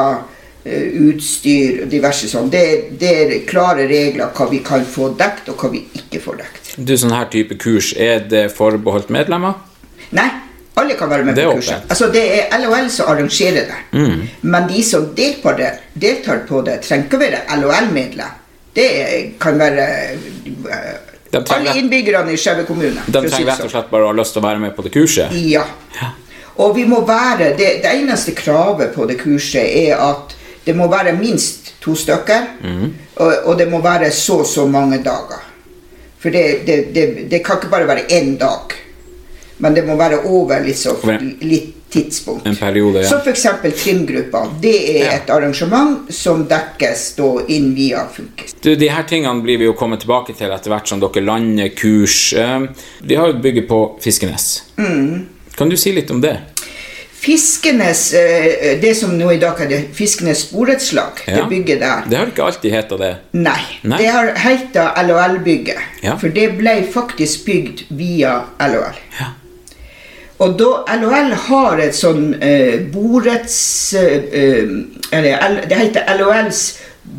uh, 0.65 0.88
utstyr 1.10 1.84
og 1.84 1.89
diverse 1.89 2.27
sånn. 2.32 2.50
Det, 2.50 2.65
det 3.00 3.13
er 3.18 3.46
klare 3.50 3.88
regler 3.88 4.32
hva 4.34 4.50
vi 4.50 4.60
kan 4.60 4.84
få 4.86 5.12
dekt, 5.18 5.50
og 5.50 5.58
hva 5.58 5.72
vi 5.72 5.86
ikke 5.94 6.22
får 6.24 6.38
dekt. 6.44 6.74
Du, 6.77 6.94
sånn 6.98 7.12
her 7.15 7.25
type 7.34 7.58
kurs, 7.58 7.94
er 7.98 8.20
det 8.30 8.51
forbeholdt 8.53 9.10
medlemmer? 9.10 9.56
Nei, 10.12 10.30
alle 10.77 10.98
kan 10.98 11.10
være 11.10 11.25
med 11.25 11.36
på 11.39 11.55
kurset. 11.57 11.88
Altså, 11.89 12.10
det 12.13 12.24
er 12.38 12.57
LHL 12.60 12.89
som 12.93 13.12
arrangerer 13.13 13.69
det. 13.72 13.79
Men 14.41 14.67
de 14.69 14.84
som 14.86 15.10
deltar, 15.17 15.57
det, 15.57 15.72
deltar 15.93 16.43
på 16.50 16.62
det, 16.65 16.79
trenger 16.86 17.07
ikke 17.10 17.19
å 17.19 17.24
være 17.25 17.41
LHL-midler. 17.57 18.36
Det 18.77 18.88
kan 19.41 19.57
være 19.57 19.88
alle 21.34 21.74
innbyggerne 21.79 22.31
i 22.34 22.38
Skjeve 22.39 22.63
kommune. 22.67 23.01
De 23.07 23.22
trenger 23.25 23.50
rett 23.50 23.60
og 23.60 23.65
sånn. 23.65 23.74
slett 23.74 23.91
bare 23.91 24.05
å 24.05 24.12
ha 24.12 24.17
lyst 24.19 24.38
til 24.38 24.43
å 24.43 24.48
være 24.48 24.62
med 24.63 24.75
på 24.77 24.86
det 24.86 24.93
kurset? 24.93 25.34
Ja. 25.50 25.65
Og 26.63 26.75
vi 26.77 26.86
må 26.89 27.01
være, 27.05 27.51
det, 27.57 27.72
det 27.84 27.93
eneste 27.93 28.34
kravet 28.38 28.93
på 28.96 29.05
det 29.10 29.19
kurset 29.22 29.65
er 29.65 30.00
at 30.01 30.34
det 30.65 30.75
må 30.75 30.88
være 30.91 31.13
minst 31.17 31.74
to 31.81 31.96
stykker, 31.96 32.48
og, 33.15 33.34
og 33.46 33.53
det 33.60 33.69
må 33.72 33.81
være 33.81 34.12
så 34.12 34.41
og 34.43 34.50
så 34.50 34.65
mange 34.69 35.00
dager. 35.05 35.43
For 36.19 36.34
det, 36.34 36.65
det, 36.67 36.77
det, 36.96 37.05
det 37.31 37.43
kan 37.46 37.60
ikke 37.60 37.69
bare 37.72 37.88
være 37.88 38.07
én 38.17 38.36
dag, 38.41 38.74
men 39.60 39.74
det 39.74 39.86
må 39.88 39.96
være 39.98 40.22
over 40.26 40.68
så, 40.74 40.96
litt 41.42 41.74
tidspunkt. 41.90 42.46
En 42.46 42.56
periode, 42.60 43.02
ja. 43.02 43.08
Så 43.10 43.22
f.eks. 43.24 43.46
trimgruppa. 43.84 44.42
Det 44.62 44.76
er 44.90 45.06
Ja. 45.06 45.12
et 45.16 45.30
arrangement 45.30 46.12
som 46.14 46.46
dekkes 46.48 47.16
da 47.16 47.30
inn 47.48 47.74
via 47.76 48.06
Funkis. 48.12 48.54
Du, 48.62 48.76
de 48.76 48.90
her 48.90 49.04
tingene 49.08 49.42
blir 49.42 49.58
vi 49.58 49.66
jo 49.70 49.74
kommet 49.74 50.00
tilbake 50.04 50.36
til 50.36 50.52
etter 50.52 50.70
hvert 50.70 50.88
som 50.88 51.00
dere 51.00 51.24
lander 51.24 51.70
kurs. 51.70 52.32
De 52.32 52.68
Vi 53.08 53.16
har 53.16 53.28
jo 53.28 53.40
bygget 53.42 53.68
på 53.70 53.98
Fiskenes. 54.04 54.64
Mm. 54.78 55.26
Kan 55.58 55.70
du 55.70 55.78
si 55.78 55.92
litt 55.92 56.12
om 56.12 56.20
det? 56.22 56.38
Fiskenes, 57.18 58.14
eh, 58.14 58.78
det 58.80 58.94
som 58.98 59.18
nå 59.18 59.32
i 59.34 59.38
dag 59.42 59.58
heter 59.60 59.88
Fiskenes 59.94 60.46
borettslag, 60.52 61.24
Ja. 61.26 61.36
det 61.36 61.50
bygget 61.50 61.80
der 61.80 62.04
Det 62.10 62.18
har 62.18 62.26
ikke 62.28 62.44
alltid 62.44 62.72
heta 62.72 62.98
det. 62.98 63.16
Nei, 63.34 63.60
Nei. 63.84 63.98
det 63.98 64.08
har 64.12 64.28
heta 64.36 64.94
LHL-bygget. 65.04 65.78
Ja. 66.04 66.16
For 66.18 66.30
det 66.30 66.58
ble 66.58 66.84
faktisk 66.94 67.46
bygd 67.46 67.82
via 67.90 68.44
LHL. 68.60 68.96
Ja. 69.20 69.26
Og 70.38 70.58
da 70.60 70.84
LHL 70.94 71.32
har 71.48 71.79
et 71.82 71.96
sånn 71.98 72.36
eh, 72.44 72.84
borets... 72.94 73.58
Eh, 73.98 74.27
eh, 74.29 74.67
eller 75.17 75.63
det 75.65 75.79
heter 75.79 76.12
LHLs 76.13 76.62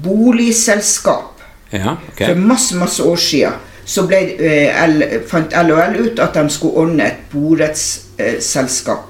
boligselskap. 0.05 1.43
Ja, 1.71 1.97
okay. 2.13 2.29
For 2.29 2.39
masse, 2.39 2.77
masse 2.79 3.03
år 3.03 3.19
siden 3.21 3.65
så 3.89 4.05
ble, 4.07 4.21
eh, 4.37 4.83
L, 4.85 5.03
fant 5.27 5.55
LHL 5.57 5.97
ut 5.99 6.21
at 6.21 6.37
de 6.37 6.45
skulle 6.53 6.85
ordne 6.85 7.09
et 7.09 7.27
borettsselskap. 7.33 9.09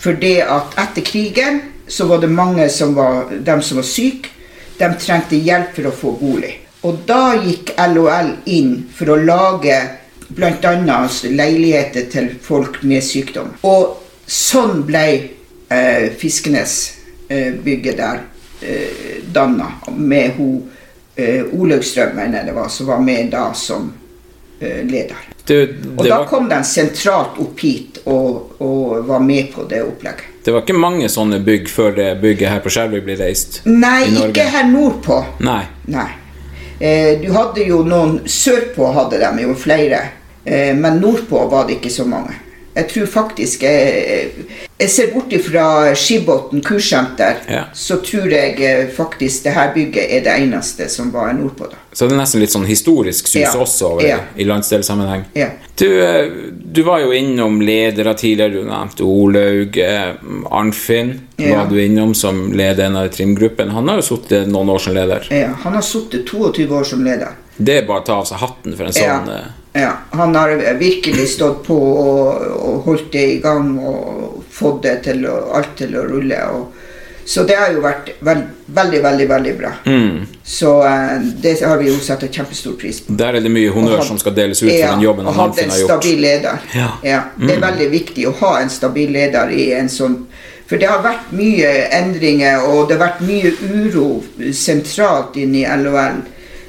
For 0.00 0.16
det 0.20 0.38
at 0.42 0.74
etter 0.80 1.04
krigen 1.04 1.60
så 1.88 2.08
var 2.08 2.22
det 2.24 2.32
mange 2.32 2.66
som 2.72 2.94
var, 2.96 3.28
dem 3.30 3.62
som 3.62 3.78
var 3.78 3.86
syke, 3.88 4.32
de 4.78 4.88
trengte 4.98 5.38
hjelp 5.38 5.76
for 5.76 5.90
å 5.90 5.94
få 5.94 6.14
bolig. 6.18 6.54
Og 6.84 7.04
da 7.08 7.36
gikk 7.38 7.76
LHL 7.78 8.32
inn 8.50 8.72
for 8.96 9.14
å 9.14 9.20
lage 9.20 9.76
bl.a. 10.28 11.08
leiligheter 11.30 12.08
til 12.10 12.30
folk 12.42 12.82
med 12.82 13.04
sykdom. 13.04 13.52
Og 13.68 14.00
sånn 14.26 14.84
ble 14.88 15.04
eh, 15.68 16.08
Fiskenes-bygget 16.18 17.98
der 17.98 18.22
eh, 18.60 19.20
danna, 19.32 19.72
med 19.96 20.38
hun 20.38 20.62
eh, 21.16 21.44
Olaug 21.52 21.84
Strøm, 21.84 22.16
mener 22.16 22.40
jeg 22.40 22.50
det 22.50 22.56
var, 22.56 22.68
som 22.68 22.86
var 22.86 23.04
med 23.04 23.30
da 23.34 23.50
som 23.54 23.92
eh, 24.60 24.82
leder. 24.86 25.30
Du, 25.44 25.58
Og 25.96 26.04
da 26.06 26.22
var, 26.22 26.26
kom 26.28 26.48
de 26.48 26.62
sentralt 26.64 27.36
opp 27.42 27.58
hit 27.60 27.98
og, 28.08 28.54
og 28.64 29.04
var 29.04 29.20
med 29.20 29.50
på 29.52 29.66
det 29.68 29.82
opplegget. 29.84 30.30
det 30.44 30.52
var 30.52 30.64
ikke 30.64 30.76
mange 30.76 31.08
sånne 31.12 31.42
bygg 31.44 31.68
før 31.68 31.92
det 31.96 32.10
bygget 32.22 32.48
her 32.48 32.62
på 32.64 32.72
Skjervøy 32.72 33.02
ble 33.04 33.16
reist? 33.20 33.60
Nei, 33.68 34.06
ikke 34.08 34.46
her 34.54 34.64
nordpå. 34.70 35.20
Nei. 35.44 35.62
Nei. 35.92 36.08
Eh, 36.78 37.20
du 37.22 37.30
hadde 37.32 37.66
jo 37.68 37.82
noen 37.86 38.18
Sørpå 38.26 38.90
hadde 38.96 39.20
de 39.22 39.44
jo 39.44 39.54
flere, 39.54 40.00
eh, 40.44 40.74
men 40.74 40.98
nordpå 41.00 41.46
var 41.50 41.68
det 41.68 41.78
ikke 41.78 41.92
så 41.94 42.06
mange. 42.08 42.34
Jeg 42.74 42.88
tror 42.90 43.06
faktisk 43.06 43.62
Jeg, 43.62 44.30
jeg 44.80 44.90
ser 44.90 45.12
bort 45.14 45.32
ifra 45.32 45.94
Skibotn 45.94 46.60
kursenter, 46.66 47.36
Ja. 47.48 47.64
så 47.72 47.96
tror 48.02 48.26
jeg 48.32 48.60
eh, 48.60 48.88
faktisk 48.96 49.44
det 49.44 49.52
her 49.54 49.70
bygget 49.74 50.10
er 50.10 50.20
det 50.26 50.34
eneste 50.42 50.88
som 50.90 51.12
var 51.12 51.32
nordpå 51.32 51.68
da. 51.70 51.76
Så 51.94 52.08
det 52.08 52.16
er 52.16 52.20
nesten 52.24 52.40
litt 52.42 52.50
sånn 52.50 52.66
historisk 52.66 53.26
sus 53.30 53.40
Ja. 53.42 53.52
også 53.54 53.92
over, 53.92 54.02
Ja. 54.08 54.18
i 54.36 54.44
landsdelssammenheng. 54.44 55.24
Ja. 55.34 55.48
Du, 55.76 55.86
eh, 56.02 56.30
du 56.72 56.82
var 56.82 57.00
jo 57.00 57.12
innom 57.12 57.60
ledere 57.60 58.14
tidligere. 58.14 58.50
Du 58.52 58.64
nevnte 58.64 59.02
Olaug. 59.06 59.78
eh, 59.78 60.14
Arnfinn 60.50 61.20
var 61.38 61.66
du 61.70 61.76
innom 61.84 62.14
som 62.14 62.52
leder 62.52 62.84
en 62.86 62.96
av 62.96 63.08
trimgruppen. 63.08 63.70
Han 63.70 63.88
har 63.88 63.96
jo 64.02 64.02
sittet 64.16 64.48
noen 64.48 64.68
år 64.70 64.78
som 64.80 64.94
leder. 64.94 65.26
Ja, 65.30 65.52
han 65.62 65.74
har 65.74 65.82
sittet 65.82 66.26
22 66.26 66.66
år 66.74 66.84
som 66.84 67.04
leder. 67.04 67.28
Det 67.56 67.82
er 67.82 67.86
bare 67.86 68.00
å 68.02 68.04
ta 68.04 68.14
av 68.18 68.24
seg 68.26 68.38
hatten 68.38 68.76
for 68.76 68.84
en 68.84 68.92
sånn 68.92 69.28
Ja. 69.74 69.90
han 70.10 70.34
har 70.34 70.52
virkelig 70.78 71.28
stått 71.28 71.64
på 71.66 71.74
og, 71.74 72.42
og 72.54 72.82
holdt 72.86 73.12
det 73.12 73.24
i 73.32 73.38
gang 73.42 73.72
og 73.82 74.44
fått 74.54 74.82
det 74.84 75.00
til 75.08 75.26
alt 75.26 75.72
til 75.78 75.96
å 75.98 76.04
rulle. 76.06 76.38
Og, 76.54 76.68
så 77.26 77.42
det 77.48 77.56
har 77.58 77.72
jo 77.72 77.80
vært 77.82 78.12
veld, 78.22 78.44
veldig, 78.66 79.00
veldig 79.02 79.26
veldig 79.28 79.54
bra. 79.58 79.72
mm. 79.84 80.26
Så 80.44 80.76
eh, 80.86 81.24
det 81.42 81.56
har 81.64 81.78
vi 81.80 81.88
jo 81.88 81.96
satt 82.04 82.22
en 82.22 82.32
kjempestor 82.32 82.76
pris 82.78 83.00
på. 83.00 83.16
Der 83.18 83.34
er 83.34 83.40
det 83.40 83.50
mye 83.50 83.70
honnør 83.72 84.02
Og 84.02 84.06
som 84.12 84.18
skal 84.20 84.34
deles 84.36 84.60
ut 84.62 84.68
for 84.68 84.92
den 84.92 85.04
jobben 85.06 85.26
han 85.26 85.34
har 85.34 85.46
en 85.48 85.50
Og 85.50 85.56
hatt 85.56 85.64
en 85.64 85.72
stabil 85.72 86.20
leder. 86.20 86.66
Ja. 86.76 86.90
Det 87.40 87.56
er 87.56 87.62
veldig 87.64 87.90
viktig 87.90 88.28
å 88.28 88.34
ha 88.44 88.58
en 88.60 88.70
stabil 88.70 89.10
leder 89.16 89.50
i 89.56 89.70
en 89.78 89.88
sånn 89.88 90.20
For 90.68 90.80
det 90.80 90.88
har 90.88 91.02
vært 91.04 91.32
mye 91.36 91.72
endringer, 91.96 92.62
og 92.68 92.88
det 92.88 92.98
har 92.98 93.06
vært 93.08 93.24
mye 93.26 93.50
uro 93.72 94.06
sentralt 94.52 95.34
inne 95.36 95.60
i 95.60 95.66
LHL. 95.68 96.22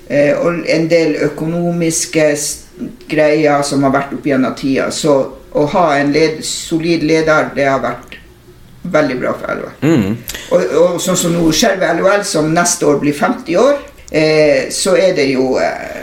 Eh, 0.07 0.33
og 0.39 0.65
en 0.69 0.87
del 0.91 1.15
økonomiske 1.29 2.25
greier 3.07 3.61
som 3.63 3.83
har 3.85 3.93
vært 3.95 4.13
opp 4.17 4.25
gjennom 4.27 4.55
tida. 4.57 4.89
Så 4.91 5.15
å 5.55 5.65
ha 5.71 5.85
en 5.97 6.11
led, 6.15 6.41
solid 6.45 7.03
leder, 7.07 7.49
det 7.55 7.67
har 7.69 7.81
vært 7.83 8.17
veldig 8.85 9.15
bra 9.21 9.31
for 9.39 9.53
LHL. 9.55 9.77
Mm. 9.81 10.17
Og, 10.53 10.65
og 10.81 10.97
sånn 11.01 11.17
som 11.17 11.33
nå 11.33 11.45
selve 11.55 11.93
LOL, 11.97 12.25
som 12.27 12.51
neste 12.53 12.85
år 12.85 12.99
blir 13.01 13.15
50 13.17 13.55
år, 13.61 13.79
eh, 14.11 14.67
så 14.73 14.93
er 14.99 15.15
det 15.17 15.29
jo 15.31 15.55
eh, 15.61 16.01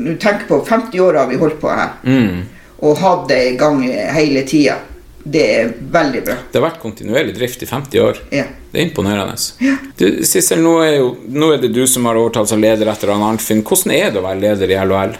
Nå 0.00 0.14
tenk 0.22 0.46
på 0.48 0.56
50 0.64 1.00
år 1.02 1.16
har 1.18 1.26
vi 1.28 1.36
holdt 1.36 1.58
på 1.60 1.68
her, 1.68 1.90
Mm. 2.06 2.46
og 2.80 2.96
hatt 3.02 3.26
det 3.28 3.40
i 3.50 3.56
gang 3.60 3.82
hele 4.14 4.46
tida. 4.48 4.78
Det 5.20 5.42
er 5.58 5.72
veldig 5.92 6.22
bra. 6.24 6.36
Det 6.48 6.56
har 6.56 6.64
vært 6.70 6.78
kontinuerlig 6.80 7.34
drift 7.36 7.62
i 7.62 7.66
50 7.68 8.00
år. 8.00 8.20
Ja. 8.32 8.46
Det 8.70 8.80
er 8.80 8.86
imponerende. 8.86 9.34
Du, 9.98 10.06
Sissel, 10.24 10.62
nå 10.64 10.78
er, 10.80 10.94
jo, 11.02 11.10
nå 11.28 11.50
er 11.52 11.60
det 11.60 11.72
du 11.74 11.82
som 11.90 12.06
har 12.08 12.16
overtalt 12.16 12.48
som 12.48 12.62
leder 12.62 12.88
etter 12.88 13.12
Arnfinn. 13.12 13.60
Hvordan 13.66 13.92
er 13.98 14.14
det 14.14 14.22
å 14.22 14.24
være 14.24 14.40
leder 14.46 14.72
i 14.72 14.78
LHL? 14.80 15.12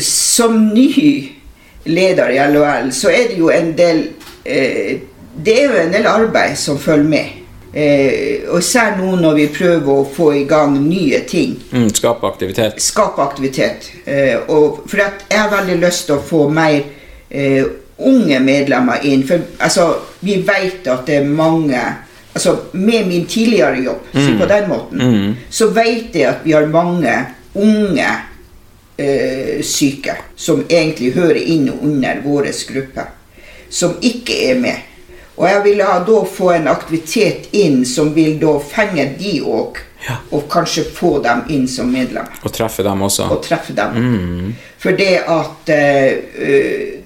Som 0.00 0.68
ny 0.74 1.32
leder 1.84 2.30
i 2.30 2.38
LHL, 2.38 2.92
så 2.92 3.10
er 3.10 3.28
det 3.28 3.38
jo 3.38 3.50
en 3.52 3.72
del 3.76 4.04
eh, 4.44 4.98
Det 5.44 5.54
er 5.58 5.64
jo 5.68 5.78
en 5.82 5.92
del 5.92 6.06
arbeid 6.06 6.56
som 6.60 6.78
følger 6.78 7.08
med. 7.08 7.38
Eh, 7.74 8.42
og 8.52 8.58
især 8.60 8.98
nå 8.98 9.14
når 9.16 9.34
vi 9.38 9.46
prøver 9.54 9.92
å 9.92 10.04
få 10.14 10.26
i 10.36 10.44
gang 10.48 10.74
nye 10.84 11.22
ting. 11.28 11.54
Mm, 11.72 11.88
skape 11.96 12.26
aktivitet? 12.28 12.80
skape 12.84 13.22
aktivitet. 13.24 13.90
Eh, 14.04 14.36
og 14.48 14.82
for 14.86 15.00
jeg 15.00 15.38
har 15.40 15.50
veldig 15.54 15.78
lyst 15.80 16.06
til 16.06 16.18
å 16.18 16.24
få 16.28 16.48
mer 16.52 16.82
eh, 17.30 17.64
unge 17.98 18.40
medlemmer 18.44 19.04
inn. 19.08 19.24
For 19.28 19.40
altså, 19.58 19.86
vi 20.20 20.36
vet 20.46 20.86
at 20.92 21.06
det 21.08 21.20
er 21.22 21.28
mange 21.28 21.80
altså 22.32 22.54
Med 22.72 23.06
min 23.06 23.26
tidligere 23.28 23.82
jobb, 23.84 24.04
si 24.14 24.30
på 24.40 24.46
den 24.48 24.68
måten, 24.68 24.98
Mm. 25.02 25.34
så 25.50 25.66
vet 25.68 26.14
jeg 26.16 26.28
at 26.30 26.38
vi 26.44 26.52
har 26.52 26.64
mange 26.66 27.12
unge 27.54 28.06
syke 29.64 30.14
som 30.36 30.60
egentlig 30.68 31.14
hører 31.14 31.38
inn 31.40 31.70
under 31.72 32.20
vår 32.24 32.50
gruppe, 32.68 33.06
som 33.72 33.94
ikke 34.04 34.36
er 34.50 34.58
med. 34.60 34.76
Og 35.36 35.48
jeg 35.48 35.62
ville 35.64 35.86
da 36.06 36.18
få 36.28 36.50
en 36.54 36.68
aktivitet 36.68 37.48
inn 37.56 37.84
som 37.88 38.12
vil 38.14 38.36
da 38.42 38.58
fenge 38.60 39.08
de 39.18 39.40
òg, 39.40 39.80
Ja. 40.02 40.16
og 40.32 40.48
kanskje 40.50 40.82
få 40.82 41.20
dem 41.22 41.44
inn 41.48 41.68
som 41.68 41.86
medlemmer 41.92 42.32
Og 42.42 42.50
treffe 42.52 42.82
dem 42.82 43.02
også? 43.06 43.22
og 43.30 43.42
treffe 43.44 43.72
dem. 43.72 43.92
Mm. 43.94 44.54
For 44.76 44.90
det 44.98 45.20
at 45.28 45.68
eh, 45.68 46.18
eh, 46.38 46.98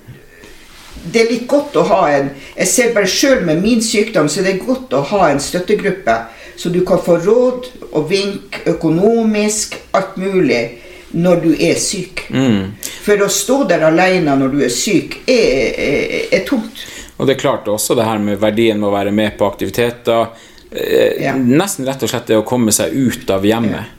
Det 1.13 1.21
er 1.21 1.31
litt 1.31 1.47
godt 1.47 1.77
å 1.77 1.83
ha 1.91 2.09
en 2.11 2.31
Jeg 2.57 2.67
ser 2.67 2.95
bare 2.95 3.07
sjøl 3.07 3.45
med 3.45 3.61
min 3.63 3.83
sykdom, 3.83 4.29
så 4.29 4.41
det 4.43 4.55
er 4.55 4.65
godt 4.65 4.97
å 4.97 5.03
ha 5.03 5.29
en 5.29 5.39
støttegruppe. 5.41 6.17
Så 6.57 6.73
du 6.73 6.81
kan 6.87 6.99
få 7.05 7.19
råd 7.21 7.69
og 7.93 8.09
vink 8.11 8.63
økonomisk, 8.67 9.77
alt 9.93 10.17
mulig, 10.17 10.79
når 11.17 11.41
du 11.43 11.51
er 11.65 11.79
syk. 11.81 12.27
Mm. 12.31 12.73
For 13.05 13.23
å 13.25 13.29
stå 13.33 13.63
der 13.71 13.85
alene 13.89 14.35
når 14.37 14.53
du 14.53 14.61
er 14.67 14.73
syk, 14.75 15.19
er, 15.27 15.81
er, 15.81 16.27
er 16.37 16.45
tungt. 16.49 16.85
Og 17.17 17.27
det 17.27 17.37
er 17.37 17.41
klart 17.41 17.69
også 17.73 17.97
det 17.97 18.05
her 18.05 18.19
med 18.21 18.39
verdien 18.43 18.77
med 18.81 18.91
å 18.91 18.93
være 18.93 19.13
med 19.17 19.39
på 19.41 19.49
aktiviteter. 19.49 20.27
Eh, 20.71 21.23
Ja. 21.23 21.33
Nesten 21.39 21.87
rett 21.89 22.03
og 22.05 22.11
slett 22.11 22.27
det 22.29 22.37
å 22.37 22.45
komme 22.45 22.73
seg 22.75 22.93
ut 22.93 23.31
av 23.33 23.45
hjemmet. 23.47 23.95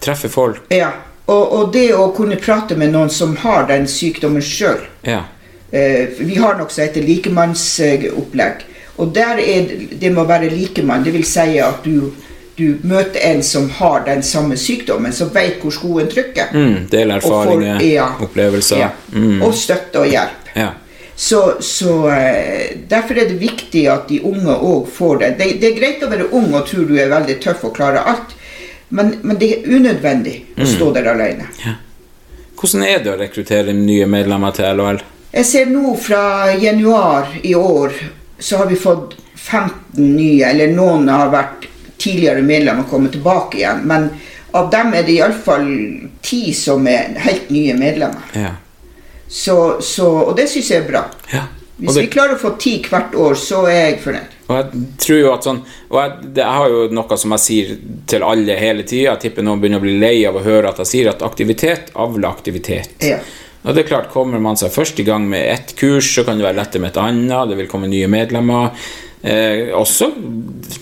Treffe 0.00 0.28
folk. 0.30 0.68
Ja. 0.70 0.92
Og, 1.28 1.52
og 1.58 1.72
det 1.74 1.88
å 1.98 2.06
kunne 2.16 2.36
prate 2.40 2.76
med 2.78 2.92
noen 2.94 3.10
som 3.10 3.34
har 3.42 3.66
den 3.68 3.88
sykdommen 3.90 4.40
sjøl. 4.44 4.78
Ja. 5.02 5.24
Eh, 5.72 6.14
vi 6.20 6.38
har 6.38 6.54
noe 6.56 6.70
som 6.70 6.84
heter 6.86 7.02
likemannsopplegg. 7.04 8.62
Og 8.98 9.12
der 9.14 9.38
er 9.38 9.66
det- 9.68 9.98
det 10.00 10.10
må 10.14 10.24
være 10.26 10.48
likemann. 10.50 11.04
Det 11.04 11.12
vil 11.12 11.24
si 11.24 11.58
at 11.58 11.82
du, 11.84 12.12
du 12.58 12.78
møter 12.90 13.22
en 13.30 13.42
som 13.46 13.68
har 13.78 14.02
den 14.06 14.22
samme 14.26 14.56
sykdommen, 14.58 15.12
som 15.14 15.30
vet 15.34 15.60
hvor 15.62 15.70
skoen 15.74 16.08
trykker. 16.10 16.50
Mm. 16.52 16.88
Dele 16.90 17.16
Og 17.20 17.22
får- 17.22 17.46
erfaringer, 17.46 17.82
ja. 17.86 18.08
opplevelser. 18.26 18.78
Ja. 18.82 18.90
Mm. 19.14 19.42
Og 19.46 19.54
støtte 19.54 20.02
og 20.02 20.10
hjelp. 20.10 20.50
Ja. 20.58 20.72
Så, 21.18 21.40
så 21.60 21.94
eh, 22.14 22.76
Derfor 22.88 23.18
er 23.18 23.28
det 23.30 23.38
viktig 23.40 23.86
at 23.90 24.08
de 24.10 24.20
unge 24.22 24.54
òg 24.54 24.86
får 24.94 25.18
det. 25.22 25.30
det. 25.38 25.48
Det 25.62 25.70
er 25.72 25.78
greit 25.80 26.02
å 26.06 26.10
være 26.10 26.28
ung 26.38 26.52
og 26.54 26.66
tro 26.68 26.84
du 26.86 26.94
er 26.98 27.10
veldig 27.10 27.38
tøff 27.42 27.64
og 27.66 27.74
klarer 27.78 28.06
alt, 28.06 28.34
men, 28.94 29.14
men 29.22 29.38
det 29.40 29.48
er 29.56 29.66
unødvendig 29.74 30.36
å 30.58 30.66
stå 30.66 30.92
der 30.94 31.10
alene. 31.10 31.48
Hvordan 32.58 32.84
er 32.86 33.02
det 33.04 33.10
å 33.12 33.18
rekruttere 33.18 33.74
nye 33.76 34.06
medlemmer 34.10 34.54
til 34.56 34.70
LHL? 34.78 35.02
Jeg 35.32 35.44
ser 35.46 35.66
nå 35.70 35.92
fra 36.00 36.22
januar 36.56 37.34
i 37.42 37.52
år 37.58 37.92
så 38.38 38.62
har 38.62 38.70
vi 38.70 38.78
fått 38.78 39.16
15 39.34 39.98
nye, 40.16 40.46
eller 40.48 40.70
noen 40.72 41.08
har 41.12 41.30
vært 41.34 41.66
tidligere 41.98 42.42
medlemmer 42.46 42.88
kommer 42.90 43.12
tilbake 43.12 43.60
igjen. 43.60 43.84
Men 43.90 44.08
av 44.56 44.70
dem 44.72 44.94
er 44.96 45.04
det 45.06 45.18
iallfall 45.18 45.68
ti 46.24 46.54
som 46.56 46.86
er 46.88 47.18
helt 47.24 47.50
nye 47.52 47.76
medlemmer. 47.78 48.32
Ja. 48.34 48.54
Så, 49.28 49.58
så, 49.84 50.08
og 50.30 50.36
det 50.38 50.48
syns 50.48 50.70
jeg 50.72 50.84
er 50.84 50.90
bra. 50.90 51.06
ja. 51.34 51.46
Hvis 51.78 51.94
det, 51.94 52.08
vi 52.08 52.10
klarer 52.10 52.34
å 52.34 52.40
få 52.42 52.56
ti 52.58 52.72
hvert 52.82 53.12
år, 53.14 53.36
så 53.38 53.60
er 53.70 53.76
jeg 53.76 53.98
fornøyd. 54.02 54.32
og 54.48 54.56
jeg 54.56 54.80
tror 54.98 55.18
jo 55.20 55.28
at 55.30 55.44
sånn 55.46 55.60
Og 55.62 55.98
jeg, 56.00 56.14
det, 56.24 56.40
jeg 56.42 56.56
har 56.56 56.72
jo 56.72 56.80
noe 56.98 57.18
som 57.22 57.34
jeg 57.36 57.44
sier 57.44 57.68
til 58.10 58.24
alle 58.26 58.56
hele 58.58 58.82
tida. 58.82 59.12
Jeg 59.12 59.22
tipper 59.28 59.46
noen 59.46 59.62
begynner 59.62 59.78
å 59.78 59.84
bli 59.84 59.94
lei 60.02 60.16
av 60.26 60.40
å 60.40 60.42
høre 60.42 60.72
at 60.72 60.80
jeg 60.82 60.90
sier 60.90 61.12
at 61.12 61.22
aktivitet 61.22 61.92
avler 61.94 62.26
aktivitet. 62.32 62.96
Ja. 63.06 63.20
Og 63.62 63.76
det 63.76 63.84
er 63.84 63.90
klart, 63.92 64.10
Kommer 64.10 64.42
man 64.42 64.58
seg 64.58 64.74
først 64.74 64.98
i 64.98 65.06
gang 65.06 65.28
med 65.30 65.46
ett 65.52 65.76
kurs, 65.78 66.10
så 66.16 66.24
kan 66.26 66.38
det 66.38 66.48
være 66.48 66.58
lettere 66.58 66.82
med 66.82 66.96
et 66.96 67.00
annet. 67.04 67.52
Det 67.52 67.60
vil 67.60 67.70
komme 67.70 67.90
nye 67.90 68.10
medlemmer. 68.10 68.74
Eh, 69.22 69.72
også 69.74 70.12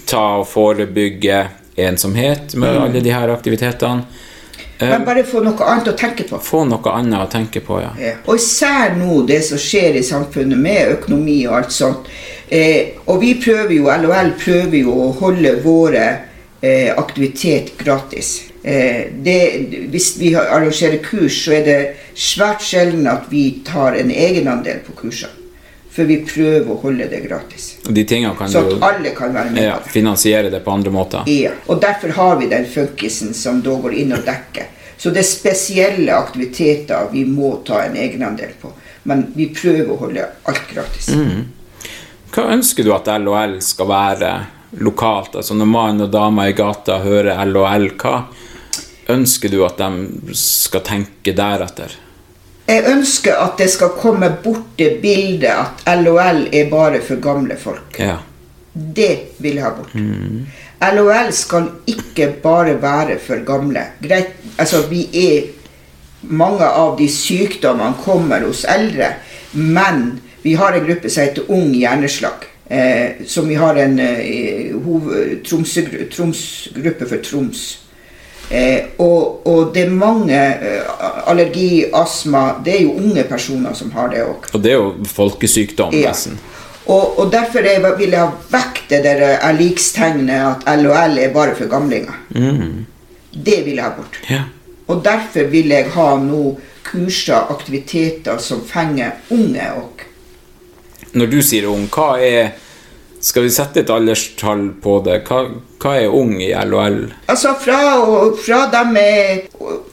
ta 0.06 0.22
og 0.42 0.46
forebygge 0.50 1.46
ensomhet 1.76 2.54
med 2.54 2.74
Mm. 2.74 2.82
alle 2.82 3.00
de 3.00 3.10
her 3.12 3.28
aktivitetene. 3.32 4.04
Eh, 4.78 4.88
Men 4.90 5.04
bare 5.04 5.22
få 5.24 5.40
noe 5.42 5.64
annet 5.64 5.88
å 5.88 5.96
tenke 5.96 6.24
på. 6.28 6.38
få 6.38 6.64
noe 6.68 6.92
annet 6.92 7.18
å 7.20 7.30
tenke 7.32 7.60
på, 7.64 7.80
ja. 7.80 7.90
Ja. 8.00 8.12
Og 8.26 8.36
især 8.36 8.94
nå 8.96 9.26
det 9.26 9.42
som 9.44 9.58
skjer 9.58 9.96
i 9.96 10.02
samfunnet 10.02 10.58
med 10.58 10.98
økonomi 10.98 11.46
og 11.48 11.54
alt 11.62 11.72
sånt. 11.72 12.06
Eh, 12.50 12.92
og 13.06 13.20
vi 13.20 13.34
prøver 13.34 13.72
jo, 13.74 13.84
LHL 13.88 14.32
prøver 14.38 14.82
jo 14.82 14.92
å 14.92 15.12
holde 15.18 15.62
våre 15.64 16.18
eh, 16.62 16.92
aktivitet 16.96 17.76
gratis. 17.78 18.42
Eh, 18.64 19.06
det, 19.22 19.88
hvis 19.90 20.18
vi 20.18 20.34
arrangerer 20.34 20.98
kurs, 21.02 21.44
så 21.46 21.52
er 21.52 21.64
det 21.64 21.96
svært 22.14 22.60
sjelden 22.60 23.06
at 23.06 23.24
vi 23.30 23.62
tar 23.64 23.94
en 23.94 24.10
egenandel 24.10 24.80
på 24.86 24.92
kursene. 25.00 25.30
For 25.96 26.04
vi 26.04 26.18
prøver 26.28 26.68
å 26.68 26.76
holde 26.82 27.06
det 27.08 27.22
gratis. 27.24 27.70
De 27.88 28.02
tingene 28.04 28.36
kan 28.36 28.50
Så 28.52 28.60
du 28.66 28.74
at 28.76 28.82
alle 28.90 29.14
kan 29.16 29.32
være 29.32 29.54
med 29.54 29.64
ja, 29.64 29.76
finansiere 29.80 30.50
det 30.52 30.60
på 30.60 30.74
andre 30.74 30.92
måter. 30.92 31.28
Ja, 31.32 31.54
og 31.72 31.80
derfor 31.80 32.12
har 32.18 32.36
vi 32.36 32.50
den 32.50 32.66
funkisen 32.68 33.32
som 33.34 33.62
da 33.64 33.78
går 33.80 33.96
inn 34.02 34.12
og 34.12 34.26
dekker. 34.26 34.68
Så 35.00 35.12
det 35.12 35.22
er 35.22 35.28
spesielle 35.28 36.12
aktiviteter 36.12 37.08
vi 37.12 37.24
må 37.28 37.54
ta 37.64 37.80
en 37.86 37.96
egenandel 37.96 38.52
på. 38.60 38.74
Men 39.08 39.24
vi 39.36 39.48
prøver 39.56 39.92
å 39.94 39.98
holde 40.04 40.28
alt 40.50 40.68
gratis. 40.68 41.08
Hva 42.34 42.48
ønsker 42.52 42.84
du 42.84 42.92
at 42.92 43.08
LHL 43.08 43.58
skal 43.64 43.88
være 43.88 44.32
lokalt? 44.84 45.38
Altså 45.40 45.56
Når 45.56 45.72
mann 45.72 46.04
og 46.04 46.12
dame 46.12 46.50
i 46.50 46.56
gata 46.56 47.00
hører 47.04 47.40
LHL, 47.46 47.92
hva 47.96 48.16
ønsker 49.16 49.52
du 49.52 49.62
at 49.64 49.80
de 49.80 50.36
skal 50.36 50.84
tenke 50.84 51.32
deretter? 51.36 52.02
Jeg 52.68 52.84
ønsker 52.90 53.36
at 53.38 53.58
det 53.58 53.68
skal 53.70 53.92
komme 54.00 54.28
bort 54.42 54.72
det 54.78 54.96
bildet 55.02 55.50
at 55.52 55.84
LHL 56.00 56.48
er 56.52 56.70
bare 56.70 57.00
for 57.04 57.20
gamle 57.22 57.56
folk. 57.56 57.98
Ja. 58.02 58.16
Det 58.74 59.12
vil 59.38 59.54
jeg 59.60 59.64
ha 59.64 59.70
bort. 59.76 59.92
LHL 60.82 61.30
skal 61.32 61.68
ikke 61.86 62.26
bare 62.42 62.74
være 62.82 63.18
for 63.22 63.44
gamle. 63.46 63.84
Greit, 64.02 64.34
altså 64.58 64.82
vi 64.90 65.06
er 65.14 65.52
Mange 66.26 66.64
av 66.66 66.96
de 66.98 67.06
sykdommene 67.12 67.94
kommer 68.02 68.40
hos 68.42 68.64
eldre, 68.66 69.12
men 69.52 70.16
vi 70.42 70.54
har 70.58 70.74
en 70.74 70.86
gruppe 70.88 71.10
som 71.12 71.22
heter 71.22 71.50
Ung 71.54 71.68
hjerneslag. 71.76 72.46
Eh, 72.66 73.20
som 73.30 73.46
vi 73.46 73.54
har 73.54 73.76
en 73.78 73.98
eh, 74.02 74.72
Tromsø- 75.46 76.08
Troms-gruppe 76.10 77.06
for 77.06 77.22
Troms. 77.22 77.60
Eh, 78.50 78.84
og, 79.02 79.46
og 79.46 79.72
det 79.74 79.82
er 79.88 79.90
mange 79.90 80.36
eh, 80.38 80.90
allergi, 81.26 81.86
astma 81.92 82.60
Det 82.64 82.76
er 82.76 82.82
jo 82.84 82.92
unge 83.00 83.24
personer 83.26 83.74
som 83.74 83.90
har 83.96 84.12
det 84.12 84.20
òg. 84.22 84.46
Og 84.54 84.62
det 84.62 84.70
er 84.70 84.76
jo 84.78 84.92
folkesykdom, 85.10 85.94
Ja. 85.94 86.12
nesten. 86.12 86.38
Og, 86.86 87.18
og 87.18 87.32
derfor 87.32 87.66
er, 87.66 87.82
vil 87.98 88.12
jeg 88.14 88.20
ha 88.22 88.30
vekk 88.52 88.84
det 88.92 89.00
der 89.02 89.22
er 89.34 89.56
likstegnet 89.58 90.62
at 90.68 90.78
LHL 90.78 91.18
er 91.18 91.32
bare 91.34 91.56
for 91.58 91.66
gamlinger. 91.66 92.14
Det 93.34 93.56
vil 93.66 93.74
jeg 93.74 93.82
ha 93.82 93.90
bort. 93.96 94.20
Ja. 94.30 94.44
Og 94.86 95.00
derfor 95.04 95.48
vil 95.50 95.72
jeg 95.74 95.90
ha 95.96 96.06
nå 96.22 96.52
kurser, 96.86 97.50
aktiviteter 97.50 98.38
som 98.38 98.62
fenger 98.62 99.16
unge 99.34 99.66
òg. 99.80 100.04
Når 101.18 101.26
du 101.32 101.40
sier 101.42 101.66
ung, 101.66 101.88
hva 101.90 102.12
er 102.22 102.52
Skal 103.20 103.42
vi 103.42 103.50
sette 103.50 103.80
et 103.80 103.90
alderstall 103.90 104.68
på 104.82 104.98
det? 105.04 105.22
Hva, 105.26 105.40
hva 105.82 105.94
er 105.98 106.12
ung 106.14 106.36
i 106.42 106.50
LHL? 106.54 106.98
Altså 107.32 107.54
fra, 107.58 107.78
fra 108.44 108.60
de 108.72 108.82
er 109.00 109.40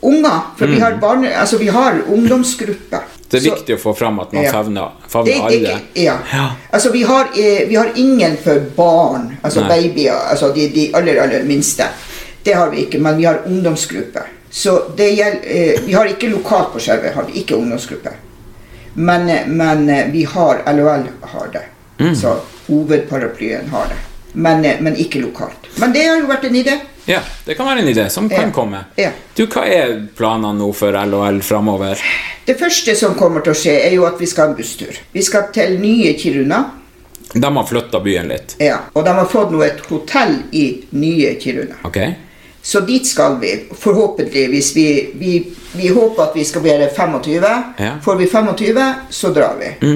unger. 0.04 0.40
For 0.60 0.68
vi 0.68 0.80
har 0.80 0.98
barne, 1.02 1.32
altså 1.40 1.58
vi 1.58 1.68
har 1.74 2.02
ungdomsgrupper. 2.14 3.00
Det 3.30 3.40
er 3.40 3.44
Så- 3.50 3.56
viktig 3.56 3.76
å 3.76 3.82
få 3.82 3.94
fram 3.98 4.20
at 4.20 4.34
man 4.34 4.44
Ja. 4.44 4.52
favner, 4.52 4.92
favner 5.08 5.26
det, 5.26 5.36
er 5.40 5.72
alle. 5.72 5.82
ja. 5.96 6.18
Ja. 6.34 6.50
Altså, 6.72 6.92
vi 6.92 7.02
har, 7.04 7.30
eh, 7.36 7.66
vi 7.68 7.76
har 7.76 7.90
ingen 7.96 8.38
for 8.38 8.60
barn, 8.76 9.38
altså 9.44 9.62
Nei. 9.62 9.70
babyer, 9.90 10.14
altså 10.30 10.54
de, 10.54 10.68
de 10.70 10.92
aller, 10.94 11.18
aller 11.22 11.44
minste. 11.44 11.84
Det 12.44 12.54
har 12.54 12.70
vi 12.70 12.86
ikke, 12.86 13.00
men 13.00 13.18
vi 13.18 13.24
har 13.26 13.40
ungdomsgrupper. 13.48 14.28
Så 14.52 14.96
det 14.96 15.16
gjelder, 15.18 15.42
eh, 15.46 15.80
vi 15.86 15.94
har 15.94 16.06
ikke 16.06 16.30
lokalt 16.30 16.74
på 16.74 16.80
Skjervøy, 16.80 17.14
har 17.14 17.24
vi 17.24 17.40
ikke 17.42 17.56
ungdomsgruppe. 17.58 18.12
Men, 18.96 19.30
eh, 19.30 19.48
men 19.48 20.12
vi 20.12 20.24
har, 20.24 20.62
LHL 20.68 21.08
har 21.22 21.48
det. 21.54 21.64
Mm. 22.00 22.16
Så 22.16 22.36
hovedparaplyen 22.68 23.70
har 23.70 23.88
det. 23.88 23.96
Men, 24.34 24.66
eh, 24.66 24.82
men 24.82 24.96
ikke 24.96 25.22
lokalt. 25.22 25.68
Men 25.78 25.94
det 25.94 26.06
har 26.08 26.18
jo 26.22 26.28
vært 26.28 26.44
en 26.50 26.56
idé. 26.56 26.80
Ja, 27.06 27.20
det 27.46 27.58
kan 27.58 27.68
være 27.68 27.80
en 27.84 27.88
idé 27.88 28.10
som 28.10 28.30
kan 28.30 28.42
Ja. 28.48 28.52
komme. 28.52 28.86
Ja. 28.96 29.10
Du, 29.36 29.46
Hva 29.48 29.66
er 29.68 30.08
planene 30.16 30.58
nå 30.60 30.74
for 30.74 30.92
LHL 30.94 31.42
framover? 31.42 31.98
Det 32.46 32.60
første 32.60 32.96
som 32.96 33.16
kommer 33.16 33.42
til 33.42 33.54
å 33.54 33.56
skje, 33.56 33.86
er 33.86 33.92
jo 33.92 34.06
at 34.06 34.18
vi 34.20 34.26
skal 34.26 34.46
ha 34.48 34.52
en 34.52 34.58
busstur. 34.58 34.98
Vi 35.14 35.22
skal 35.22 35.44
til 35.54 35.80
nye 35.80 36.14
Kiruna. 36.18 36.72
De 37.34 37.56
har 37.56 37.64
flytta 37.66 38.00
byen 38.04 38.28
litt. 38.28 38.56
Ja, 38.60 38.80
og 38.96 39.04
de 39.06 39.10
har 39.14 39.26
fått 39.26 39.52
nå 39.52 39.62
et 39.66 39.80
hotell 39.90 40.44
i 40.52 40.84
nye 40.92 41.36
Kiruna. 41.40 41.76
Ok? 41.84 41.98
Så 42.64 42.80
dit 42.86 43.06
skal 43.08 43.40
vi, 43.42 43.66
forhåpentligvis. 43.80 44.74
Vi, 44.76 45.12
vi, 45.16 45.48
vi 45.74 45.88
håper 45.88 46.24
at 46.24 46.36
vi 46.36 46.44
skal 46.46 46.62
være 46.62 46.90
25. 46.96 47.44
Ja. 47.80 47.98
Får 48.04 48.16
vi 48.16 48.28
25, 48.28 48.94
så 49.10 49.34
drar 49.34 49.56
vi. 49.60 49.88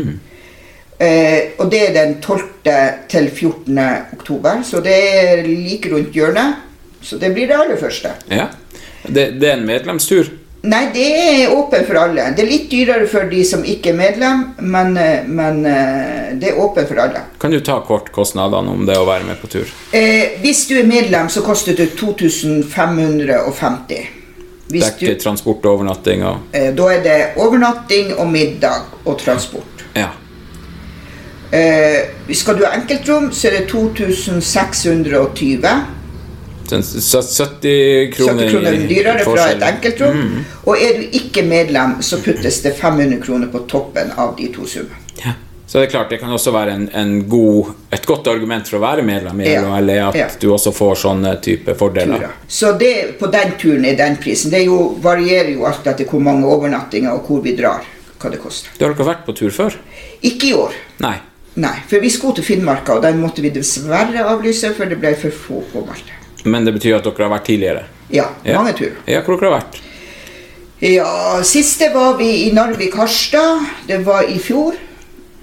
Eh, 0.97 1.53
og 1.61 1.69
det 1.71 1.89
er 1.89 1.93
den 1.93 2.21
12. 2.21 2.41
til 3.09 3.29
14. 3.29 3.79
oktober, 4.17 4.63
så 4.65 4.81
det 4.81 4.97
er 4.97 5.43
like 5.45 5.91
rundt 5.93 6.15
hjørnet. 6.15 6.53
Så 7.01 7.17
det 7.21 7.33
blir 7.35 7.47
det 7.47 7.55
aller 7.55 7.77
første. 7.77 8.09
Ja. 8.33 8.47
Det, 9.07 9.39
det 9.39 9.49
er 9.49 9.53
en 9.59 9.65
medlemstur. 9.67 10.25
Nei, 10.67 10.89
det 10.93 11.05
er 11.05 11.51
åpen 11.53 11.85
for 11.85 11.95
alle. 12.01 12.31
Det 12.35 12.41
er 12.43 12.49
litt 12.49 12.71
dyrere 12.71 13.07
for 13.07 13.23
de 13.29 13.43
som 13.45 13.63
ikke 13.63 13.89
er 13.93 13.97
medlem, 13.99 14.55
men, 14.57 14.97
eh, 14.97 15.23
men 15.29 15.65
eh, 15.69 16.33
det 16.41 16.49
er 16.51 16.59
åpen 16.59 16.87
for 16.89 16.97
alle. 17.05 17.19
Kan 17.39 17.51
du 17.53 17.59
ta 17.63 17.79
kort 17.87 18.11
kostnadene 18.11 18.69
om 18.73 18.85
det 18.89 18.97
å 18.97 19.05
være 19.07 19.23
med 19.29 19.37
på 19.39 19.47
tur? 19.53 19.67
Eh, 19.95 20.41
hvis 20.41 20.65
du 20.67 20.75
er 20.81 20.87
medlem, 20.89 21.29
så 21.29 21.41
koster 21.45 21.73
det 21.77 21.87
2550. 21.95 24.07
Hvis 24.67 24.83
du, 24.83 24.89
Dekke 25.05 25.15
transport 25.21 25.63
og 25.63 25.71
overnatting 25.77 26.25
og 26.27 26.37
eh, 26.51 26.73
da 26.75 26.85
er 26.91 26.99
det 27.05 27.19
overnatting 27.39 28.17
og 28.17 28.27
middag 28.27 28.81
og 29.05 29.15
transport. 29.21 29.85
Ja. 29.95 30.09
Eh, 31.51 32.33
skal 32.35 32.57
du 32.59 32.65
ha 32.65 32.73
enkeltrom, 32.75 33.29
så 33.31 33.47
er 33.47 33.51
det 33.61 33.67
2620. 33.71 35.67
Så 36.67 37.21
70 37.21 38.11
kroner, 38.11 38.43
70 38.43 38.51
kroner 38.51 38.87
dyrere 38.89 39.23
fra 39.23 39.45
et 39.53 39.61
enkeltrom. 39.63 40.23
Og 40.67 40.75
er 40.83 40.97
du 40.99 41.05
ikke 41.15 41.43
medlem, 41.47 42.01
så 42.03 42.19
puttes 42.23 42.61
det 42.65 42.73
500 42.75 43.21
kroner 43.23 43.47
på 43.53 43.59
toppen 43.71 44.11
av 44.19 44.33
de 44.37 44.49
to 44.53 44.65
summene. 44.67 44.99
Ja. 45.23 45.31
Så 45.67 45.79
det 45.79 45.87
er 45.87 45.91
klart, 45.91 46.09
det 46.09 46.19
kan 46.21 46.31
også 46.31 46.51
være 46.55 46.71
en, 46.77 46.85
en 46.95 47.13
god, 47.27 47.73
et 47.91 48.05
godt 48.07 48.27
argument 48.31 48.67
for 48.69 48.77
å 48.79 48.83
være 48.85 49.03
medlem 49.03 49.41
i. 49.43 49.49
LHL, 49.59 49.89
at 49.99 50.15
Ja. 50.15 50.27
du 50.39 50.47
også 50.55 50.71
får 50.75 50.95
sånne 51.01 51.33
type 51.43 51.75
fordeler. 51.75 52.21
turer. 52.23 52.35
Så 52.47 52.71
det, 52.79 52.93
på 53.19 53.27
den 53.31 53.51
turen 53.59 53.85
er 53.85 53.95
den 53.99 54.15
prisen. 54.23 54.51
Det 54.51 54.63
jo, 54.63 54.77
varierer 55.03 55.51
jo 55.53 55.65
alt 55.67 55.87
etter 55.87 56.07
hvor 56.07 56.23
mange 56.23 56.47
overnattinger 56.47 57.11
og 57.11 57.27
hvor 57.27 57.41
vi 57.43 57.55
drar. 57.55 57.83
Hva 58.17 58.31
det 58.31 58.39
koster. 58.41 58.71
Du 58.79 58.85
har 58.85 58.93
dere 58.95 59.05
vært 59.11 59.25
på 59.27 59.35
tur 59.35 59.51
før? 59.51 59.75
Ikke 60.25 60.47
i 60.47 60.53
år. 60.57 60.71
Nei. 61.03 61.17
Nei, 61.57 61.73
for 61.89 61.99
vi 62.03 62.09
skulle 62.13 62.35
til 62.37 62.45
Finnmarka, 62.45 62.93
og 62.99 63.01
den 63.05 63.17
måtte 63.21 63.41
vi 63.41 63.49
dessverre 63.49 64.23
avlyse, 64.29 64.69
for 64.77 64.85
det 64.85 64.99
ble 65.01 65.15
for 65.17 65.33
få 65.33 65.63
påmeldte. 65.73 66.13
Men 66.45 66.65
det 66.67 66.75
betyr 66.77 66.99
at 66.99 67.03
dere 67.07 67.25
har 67.27 67.33
vært 67.33 67.47
tidligere? 67.49 67.83
Ja, 68.13 68.27
Ja. 68.45 68.59
mange 68.61 68.73
turer. 68.77 68.95
Ja, 69.09 69.21
hvor 69.25 69.39
dere 69.39 69.49
har 69.51 69.59
vært? 69.61 69.79
Ja, 70.79 71.41
siste 71.43 71.89
var 71.93 72.17
vi 72.19 72.29
i 72.47 72.51
Narvik-Harstad. 72.53 73.65
Det 73.87 74.03
var 74.05 74.23
i 74.29 74.37
fjor. 74.39 74.75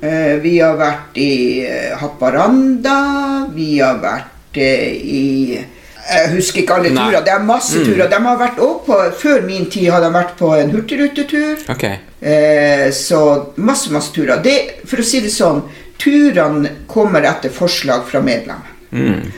Eh, 0.01 0.37
Vi 0.43 0.59
har 0.61 0.77
vært 0.79 1.17
i 1.19 1.65
eh, 1.67 1.97
Haparanda. 1.99 3.49
Vi 3.55 3.79
har 3.81 3.99
vært 3.99 4.57
eh, 4.57 4.93
i 4.95 5.59
Jeg 6.05 6.31
husker 6.37 6.61
ikke 6.63 6.75
alle 6.77 6.91
turer. 6.93 7.23
Det 7.25 7.33
er 7.33 7.43
masse 7.43 7.81
turer. 7.85 8.07
De 8.13 8.15
har 8.27 8.37
vært 8.39 8.59
også 8.61 8.85
på, 8.87 8.99
Før 9.19 9.43
min 9.47 9.67
tid 9.73 9.89
har 9.91 10.01
de 10.05 10.11
vært 10.13 10.37
på 10.39 10.53
en 10.61 10.71
hurtigrutetur. 10.71 11.65
Ok. 11.73 11.85
Eh, 12.23 12.91
så 12.93 13.21
masse, 13.57 13.91
masse 13.91 14.13
turer. 14.13 14.43
Det, 14.45 14.57
for 14.87 14.99
å 15.01 15.05
si 15.05 15.21
det 15.25 15.33
sånn, 15.33 15.63
turene 16.01 16.71
kommer 16.91 17.27
etter 17.29 17.53
forslag 17.53 18.07
fra 18.09 18.23
medlemmer. 18.25 18.71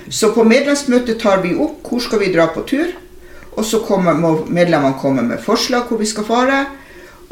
Så 0.08 0.32
på 0.36 0.44
medlemsmøtet 0.44 1.20
tar 1.22 1.40
vi 1.44 1.54
opp 1.56 1.86
hvor 1.88 2.02
skal 2.04 2.20
vi 2.20 2.32
dra 2.34 2.48
på 2.52 2.64
tur. 2.68 2.90
Og 3.56 3.64
så 3.64 3.80
kommer, 3.86 4.14
må 4.14 4.32
medlemmene 4.52 4.98
komme 5.00 5.24
med 5.24 5.40
forslag 5.40 5.88
hvor 5.88 6.00
vi 6.00 6.08
skal 6.08 6.26
fare. 6.28 6.58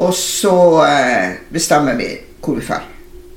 Og 0.01 0.13
så 0.17 0.55
eh, 0.87 1.37
bestemmer 1.53 1.97
vi 1.99 2.09
hvor 2.41 2.57
vi 2.57 2.65
drar. 2.65 2.87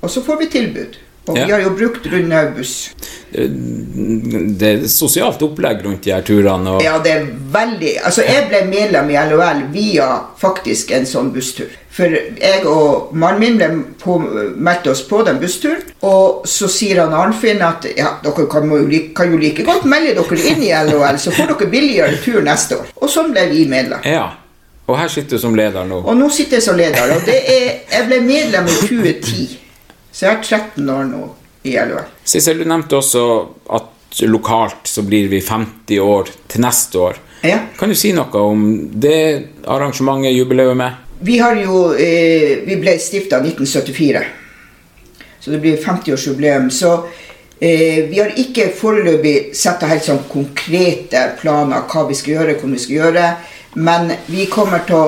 Og 0.00 0.10
så 0.10 0.22
får 0.24 0.40
vi 0.40 0.50
tilbud. 0.52 0.96
Og 1.28 1.36
vi 1.36 1.50
har 1.52 1.60
jo 1.60 1.70
brukt 1.76 2.06
Rundhaug 2.12 2.54
buss. 2.56 2.74
Det 4.58 4.68
er 4.68 4.86
sosialt 4.88 5.42
opplegg 5.44 5.82
rundt 5.84 6.06
de 6.06 6.12
her 6.14 6.22
turene. 6.24 6.76
Og, 6.78 6.82
Ja, 6.84 6.96
det 7.04 7.12
er 7.12 7.26
veldig 7.52 7.92
Altså, 8.04 8.22
jeg 8.24 8.46
ble 8.48 8.62
medlem 8.70 9.10
i 9.12 9.18
LHL 9.20 9.60
via 9.74 10.08
faktisk 10.40 10.90
en 10.96 11.06
sånn 11.06 11.30
busstur. 11.34 11.68
For 11.98 12.06
jeg 12.14 12.64
og 12.70 13.10
mannen 13.18 13.40
min 13.42 13.56
ble 13.58 13.68
på, 14.00 14.16
meldte 14.56 14.92
oss 14.94 15.02
på 15.08 15.20
den 15.26 15.40
bussturen. 15.42 15.82
Og 16.06 16.46
så 16.48 16.68
sier 16.70 17.02
han 17.02 17.14
Arnfinn 17.18 17.60
at 17.66 17.88
ja, 17.98 18.14
dere 18.24 18.46
kan 18.50 18.68
jo, 18.70 18.80
like, 18.86 19.12
kan 19.18 19.32
jo 19.34 19.38
like 19.42 19.64
godt 19.66 19.84
melde 19.90 20.14
dere 20.18 20.42
inn 20.52 20.62
i 20.62 20.72
LHL, 20.72 21.18
så 21.18 21.34
får 21.34 21.52
dere 21.54 21.70
billigere 21.72 22.20
tur 22.24 22.40
neste 22.46 22.78
år. 22.78 22.92
Og 23.02 23.10
sånn 23.12 23.32
ble 23.34 23.48
vi 23.52 23.66
medlem. 23.70 24.00
ja. 24.04 24.28
Og 24.88 24.96
her 24.96 25.10
sitter 25.12 25.36
du 25.36 25.42
som 25.42 25.52
leder 25.52 25.84
nå. 25.84 25.98
Og 26.00 26.14
nå 26.16 26.30
sitter 26.32 26.56
jeg 26.56 26.64
som 26.64 26.76
leder. 26.78 27.10
Og 27.12 27.26
det 27.26 27.34
er, 27.52 27.64
jeg 27.92 28.06
ble 28.08 28.22
medlem 28.24 28.70
i 28.72 28.76
2010, 28.88 29.58
så 30.18 30.26
jeg 30.26 30.34
har 30.34 30.42
13 30.42 30.88
år 30.90 31.04
nå 31.06 31.20
i 31.62 31.76
LOL. 31.78 32.06
Sissel, 32.26 32.58
du 32.58 32.66
nevnte 32.66 32.96
også 32.98 33.20
at 33.76 34.22
lokalt 34.26 34.88
så 34.90 35.04
blir 35.06 35.28
vi 35.30 35.38
50 35.38 36.00
år 36.02 36.32
til 36.50 36.62
neste 36.64 36.98
år. 36.98 37.20
Ja. 37.46 37.60
Kan 37.78 37.92
du 37.92 37.94
si 37.94 38.10
noe 38.16 38.40
om 38.42 38.64
det 38.98 39.20
arrangementet, 39.70 40.34
jubileet? 40.34 41.04
Vi 41.22 41.38
har 41.38 41.54
jo 41.62 41.92
eh, 41.94 42.64
Vi 42.66 42.76
ble 42.82 42.96
stifta 42.98 43.38
1974, 43.44 44.24
så 45.38 45.54
det 45.54 45.60
blir 45.62 45.78
50-årsjubileum. 45.84 46.66
Så 46.74 46.96
eh, 47.60 48.08
vi 48.10 48.18
har 48.18 48.34
ikke 48.42 48.72
foreløpig 48.74 49.52
satt 49.54 49.86
helt 49.86 50.06
sånn 50.08 50.24
konkrete 50.32 51.22
planer 51.38 51.86
hva 51.86 52.08
vi 52.10 52.18
skal 52.18 52.40
gjøre, 52.40 52.56
hvordan 52.56 52.74
vi 52.74 52.82
skal 52.88 52.96
gjøre. 52.96 53.28
Men 53.78 54.10
vi 54.26 54.48
kommer 54.50 54.82
til 54.88 54.98
å 54.98 55.06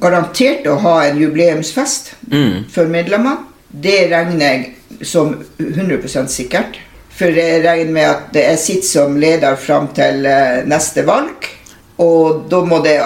garantert 0.00 0.66
å 0.66 0.74
ha 0.82 0.96
en 1.06 1.22
jubileumsfest 1.22 2.16
for 2.74 2.90
medlemmene. 2.90 3.49
Det 3.70 3.98
regner 4.10 4.46
jeg 4.46 5.06
som 5.06 5.34
100 5.58 6.26
sikkert. 6.28 6.80
For 7.14 7.36
jeg 7.36 7.62
regner 7.64 7.92
med 7.92 8.08
at 8.08 8.36
jeg 8.40 8.58
sitter 8.58 8.88
som 8.88 9.16
leder 9.20 9.56
fram 9.60 9.90
til 9.94 10.26
eh, 10.26 10.62
neste 10.68 11.04
valg. 11.06 11.48
Og 12.00 12.46
da 12.48 12.62
må 12.64 12.78
det 12.80 12.96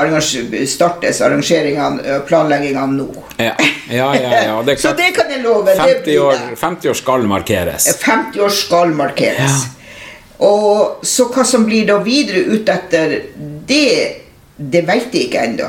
startes 0.70 1.18
arrangeringene 1.26 2.18
og 2.18 2.26
planleggingene 2.28 2.94
nå. 2.94 3.08
Ja, 3.42 3.56
ja, 3.90 4.12
ja. 4.14 4.42
ja. 4.46 4.58
Det 4.62 4.78
Så 4.84 4.94
det 4.94 5.10
kan 5.16 5.32
jeg 5.32 5.42
love. 5.42 5.74
50 5.74 6.18
år, 6.22 6.44
50 6.60 6.92
år 6.92 7.00
skal 7.00 7.26
markeres. 7.26 7.88
50 8.04 8.44
år 8.46 8.54
skal 8.54 8.94
markeres. 8.94 9.64
Og 10.46 11.02
så 11.06 11.26
hva 11.34 11.44
som 11.46 11.66
blir 11.66 11.86
da 11.88 11.98
videre 12.04 12.44
ut 12.54 12.70
etter 12.70 13.18
det, 13.66 13.90
det 14.56 14.82
vet 14.86 15.14
jeg 15.14 15.28
ikke 15.28 15.44
ennå. 15.48 15.68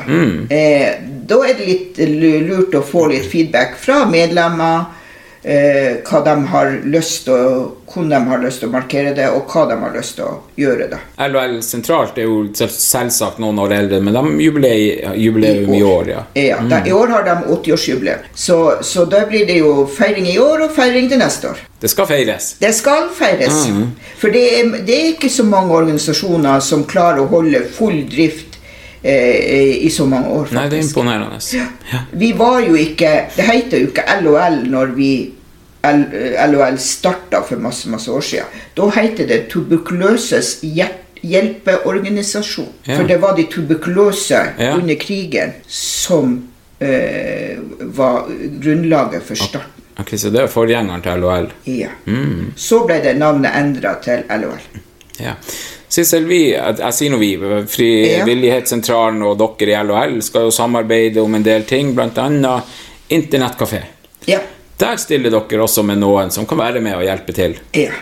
Eh, 0.54 0.88
da 1.28 1.42
er 1.48 1.58
det 1.58 1.66
litt 1.70 2.04
lurt 2.46 2.76
å 2.78 2.84
få 2.86 3.08
litt 3.14 3.26
feedback 3.32 3.80
fra 3.82 4.04
medlemmer. 4.10 4.86
Eh, 5.46 6.00
hva 6.02 6.24
de 6.26 6.32
har 6.50 6.72
lyst 6.90 7.28
til 7.28 7.68
hvordan 7.86 8.10
de 8.10 8.30
har 8.32 8.40
lyst 8.42 8.64
til 8.64 8.70
å 8.72 8.74
markere 8.74 9.12
det, 9.14 9.28
og 9.30 9.52
hva 9.52 9.68
de 9.70 9.76
har 9.78 9.92
lyst 9.94 10.16
til 10.18 10.26
å 10.26 10.32
gjøre. 10.58 10.88
da. 10.90 10.98
LHL 11.22 11.60
sentralt 11.62 12.18
er 12.18 12.26
jo 12.26 12.40
selvsagt 12.56 13.38
noen 13.44 13.60
år 13.62 13.76
eldre, 13.76 14.00
men 14.02 14.18
de 14.18 14.48
jubileer 14.48 15.14
jubileum, 15.14 15.70
i 15.70 15.84
år, 15.86 16.10
ja. 16.10 16.24
Ja, 16.34 16.58
da, 16.66 16.82
I 16.82 16.96
år 16.98 17.14
har 17.14 17.28
de 17.30 17.36
80-årsjubileum. 17.54 18.26
Så, 18.34 18.58
så 18.82 19.06
da 19.06 19.22
blir 19.30 19.46
det 19.46 19.60
jo 19.60 19.86
feiring 19.86 20.32
i 20.34 20.40
år 20.42 20.66
og 20.66 20.74
feiring 20.74 21.12
til 21.14 21.22
neste 21.22 21.54
år. 21.54 21.62
Det 21.80 21.94
skal 21.94 22.10
feires. 22.10 22.50
Det 22.58 22.74
skal 22.74 23.12
feires. 23.14 23.70
For 24.18 24.34
det 24.34 24.44
er, 24.50 24.74
det 24.82 24.98
er 24.98 25.14
ikke 25.14 25.30
så 25.30 25.46
mange 25.46 25.78
organisasjoner 25.78 26.66
som 26.66 26.88
klarer 26.90 27.22
å 27.22 27.30
holde 27.30 27.62
full 27.78 28.02
drift 28.10 28.55
i 29.06 29.90
så 29.94 30.06
mange 30.10 30.28
år. 30.30 30.46
faktisk. 30.46 30.56
Nei, 30.58 30.70
det 30.70 30.78
er 30.80 30.84
imponerende. 30.88 31.40
Ja. 31.92 32.00
Vi 32.12 32.32
var 32.34 32.60
jo 32.66 32.74
ikke 32.76 33.12
Det 33.36 33.44
heter 33.46 33.78
jo 33.84 33.88
ikke 33.92 34.04
LOL 34.22 34.64
når 34.72 34.86
vi 34.96 35.10
LOL 36.50 36.78
starta 36.82 37.44
for 37.46 37.56
masse 37.62 37.90
masse 37.90 38.10
år 38.12 38.22
siden. 38.22 38.46
Da 38.78 38.88
heter 38.96 39.28
det 39.30 39.44
Tuberkuløses 39.54 40.56
hjelpeorganisasjon. 40.66 42.68
Ja. 42.88 42.98
For 42.98 43.04
det 43.08 43.18
var 43.22 43.36
de 43.38 43.44
tuberkuløse 43.52 44.42
Ja. 44.60 44.76
under 44.78 44.96
krigen 44.96 45.54
som 45.68 46.44
eh, 46.82 47.58
var 47.80 48.26
grunnlaget 48.62 49.24
for 49.24 49.36
starten. 49.36 49.72
Ok, 50.00 50.10
Så 50.18 50.30
det 50.30 50.42
er 50.42 50.48
forgjengeren 50.48 51.02
til 51.02 51.12
LHL. 51.22 51.48
Ja. 51.66 51.88
Så 52.56 52.86
ble 52.86 53.00
det 53.04 53.18
navnet 53.18 53.52
endra 53.56 53.94
til 54.04 54.24
LOL. 54.30 54.60
Ja. 55.20 55.34
Sissel, 55.88 56.26
vi, 56.26 56.40
jeg, 56.52 56.80
jeg 56.82 56.98
sier 56.98 57.14
nå 57.14 57.20
vi, 57.22 57.32
Frivillighetssentralen 57.72 59.22
og 59.28 59.38
dere 59.40 59.76
i 59.76 59.84
LHL 59.86 60.18
skal 60.26 60.48
jo 60.48 60.54
samarbeide 60.56 61.22
om 61.24 61.38
en 61.38 61.46
del 61.46 61.66
ting, 61.70 61.94
bl.a. 61.96 62.56
internettkafé. 63.14 63.84
Ja. 64.26 64.42
Der 64.78 64.98
stiller 65.00 65.32
dere 65.32 65.64
også 65.64 65.86
med 65.88 66.02
noen 66.02 66.34
som 66.36 66.48
kan 66.50 66.60
være 66.60 66.82
med 66.84 66.98
og 66.98 67.06
hjelpe 67.06 67.36
til. 67.36 67.56
ja. 67.78 67.94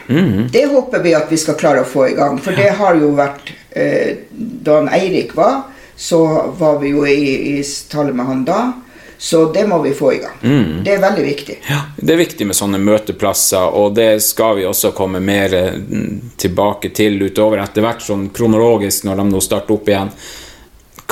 Det 0.54 0.64
håper 0.72 1.04
vi 1.04 1.14
at 1.14 1.30
vi 1.30 1.38
skal 1.38 1.58
klare 1.60 1.84
å 1.84 1.90
få 1.90 2.08
i 2.10 2.16
gang. 2.18 2.40
For 2.42 2.56
det 2.58 2.72
har 2.80 2.98
jo 2.98 3.12
vært 3.18 3.52
eh, 3.78 4.24
Da 4.34 4.80
Eirik 4.96 5.36
var, 5.38 5.68
så 5.96 6.24
var 6.58 6.80
vi 6.82 6.96
jo 6.96 7.06
i, 7.06 7.60
i 7.60 7.64
tale 7.92 8.16
med 8.16 8.26
han 8.26 8.42
da. 8.48 8.62
Så 9.18 9.46
det 9.54 9.64
må 9.68 9.80
vi 9.84 9.94
få 9.96 10.14
i 10.14 10.20
gang. 10.24 10.38
Det 10.84 10.94
er 10.94 11.02
veldig 11.04 11.24
viktig. 11.24 11.58
Ja, 11.70 11.82
Det 11.98 12.14
er 12.14 12.20
viktig 12.20 12.48
med 12.48 12.58
sånne 12.58 12.80
møteplasser, 12.84 13.76
og 13.80 13.96
det 13.96 14.22
skal 14.24 14.58
vi 14.60 14.66
også 14.68 14.92
komme 14.96 15.22
mer 15.24 15.54
mm, 15.76 16.34
tilbake 16.38 16.92
til 16.96 17.22
utover 17.24 17.64
etter 17.64 17.86
hvert, 17.86 18.04
sånn 18.04 18.30
kronologisk 18.36 19.08
når 19.08 19.22
de 19.22 19.28
nå 19.32 19.44
starter 19.44 19.78
opp 19.78 19.92
igjen. 19.92 20.12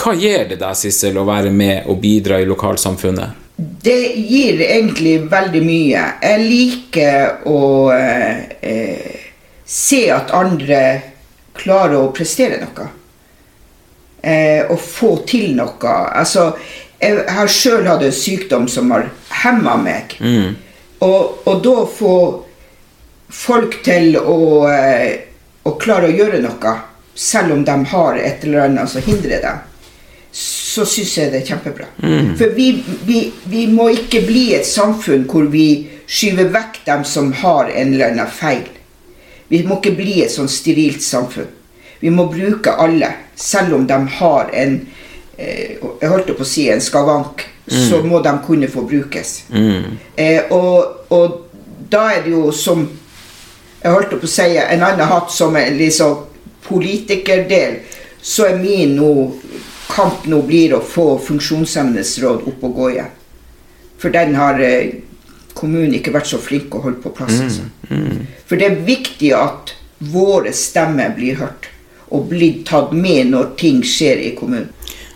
Hva 0.01 0.15
gir 0.17 0.47
det 0.49 0.57
deg, 0.61 0.75
Sissel, 0.77 1.19
å 1.21 1.27
være 1.27 1.51
med 1.53 1.87
og 1.91 1.99
bidra 2.01 2.39
i 2.41 2.47
lokalsamfunnet? 2.49 3.41
Det 3.61 4.15
gir 4.15 4.61
egentlig 4.65 5.19
veldig 5.29 5.61
mye. 5.61 6.05
Jeg 6.23 6.45
liker 6.47 7.47
å 7.49 7.61
eh, 7.93 8.39
eh, 8.61 9.19
se 9.65 10.07
at 10.13 10.33
andre 10.33 10.81
klarer 11.57 11.99
å 11.99 12.09
prestere 12.15 12.57
noe. 12.63 12.87
Eh, 14.21 14.65
og 14.69 14.79
få 14.81 15.11
til 15.29 15.53
noe. 15.57 15.93
Altså, 15.93 16.51
jeg 17.01 17.25
har 17.33 17.49
sjøl 17.49 17.87
hatt 17.89 18.03
en 18.05 18.13
sykdom 18.13 18.67
som 18.69 18.91
har 18.93 19.07
hemma 19.41 19.75
meg. 19.81 20.15
Og, 21.01 21.47
og 21.49 21.63
da 21.65 21.75
få 21.89 22.15
folk 23.31 23.79
til 23.85 24.17
å, 24.19 24.67
eh, 24.69 25.19
å 25.63 25.75
klare 25.81 26.11
å 26.11 26.15
gjøre 26.15 26.41
noe, 26.43 26.73
selv 27.15 27.55
om 27.55 27.63
de 27.65 27.75
har 27.93 28.19
et 28.21 28.43
eller 28.45 28.67
annet 28.67 28.89
som 28.89 29.03
hindrer 29.03 29.41
dem, 29.43 29.63
så 30.31 30.85
syns 30.87 31.15
jeg 31.17 31.31
det 31.31 31.41
er 31.41 31.49
kjempebra. 31.49 31.87
For 32.39 32.53
vi, 32.55 32.67
vi, 33.07 33.23
vi 33.51 33.65
må 33.67 33.89
ikke 33.91 34.21
bli 34.27 34.51
et 34.55 34.67
samfunn 34.67 35.25
hvor 35.31 35.49
vi 35.51 35.89
skyver 36.07 36.51
vekk 36.53 36.83
dem 36.85 37.03
som 37.07 37.33
har 37.41 37.71
en 37.71 37.93
eller 37.93 38.13
annen 38.13 38.31
feil. 38.31 38.63
Vi 39.51 39.63
må 39.67 39.81
ikke 39.81 39.97
bli 39.97 40.21
et 40.23 40.31
sånn 40.31 40.51
sterilt 40.51 41.03
samfunn. 41.03 41.49
Vi 42.01 42.09
må 42.09 42.29
bruke 42.31 42.73
alle, 42.81 43.11
selv 43.35 43.75
om 43.75 43.83
de 43.89 43.97
har 44.21 44.53
en 44.57 44.79
Jeg 45.41 46.09
holdt 46.09 46.31
på 46.37 46.45
å 46.45 46.47
si 46.47 46.67
en 46.71 46.81
skavank, 46.81 47.45
så 47.67 48.01
må 48.03 48.19
de 48.25 48.33
kunne 48.45 48.67
få 48.71 48.83
brukes. 48.89 49.43
Eh, 50.15 50.51
og, 50.51 51.07
og 51.13 51.37
da 51.91 52.07
er 52.15 52.25
det 52.25 52.33
jo 52.33 52.51
som 52.55 52.87
Jeg 53.81 53.93
holdt 53.95 54.11
på 54.13 54.27
å 54.27 54.29
si 54.29 54.57
en 54.61 54.83
annen 54.85 55.07
hatt 55.09 55.31
som 55.33 55.55
en 55.57 55.77
liksom 55.79 56.27
politikerdel, 56.67 57.79
så 58.21 58.45
er 58.51 58.59
min 58.61 58.93
nå 58.99 59.13
kamp 59.89 60.27
nå 60.29 60.43
blir 60.45 60.75
å 60.77 60.83
få 60.85 61.15
funksjonshemmedes 61.25 62.19
råd 62.21 62.45
opp 62.51 62.61
og 62.67 62.75
gå 62.77 62.89
igjen. 62.91 63.15
For 63.97 64.13
den 64.13 64.37
har 64.37 64.61
eh, 64.61 65.01
kommunen 65.57 65.97
ikke 65.97 66.13
vært 66.13 66.29
så 66.29 66.39
flink 66.41 66.73
å 66.77 66.83
holde 66.85 67.01
på 67.03 67.11
plass. 67.17 67.39
altså. 67.41 67.65
For 68.45 68.61
det 68.61 68.69
er 68.69 68.83
viktig 68.87 69.33
at 69.37 69.73
våre 70.13 70.53
stemmer 70.53 71.13
blir 71.17 71.41
hørt 71.41 71.69
og 72.11 72.29
blir 72.31 72.61
tatt 72.67 72.93
med 72.93 73.29
når 73.31 73.53
ting 73.59 73.81
skjer 73.85 74.21
i 74.21 74.31
kommunen. 74.37 74.69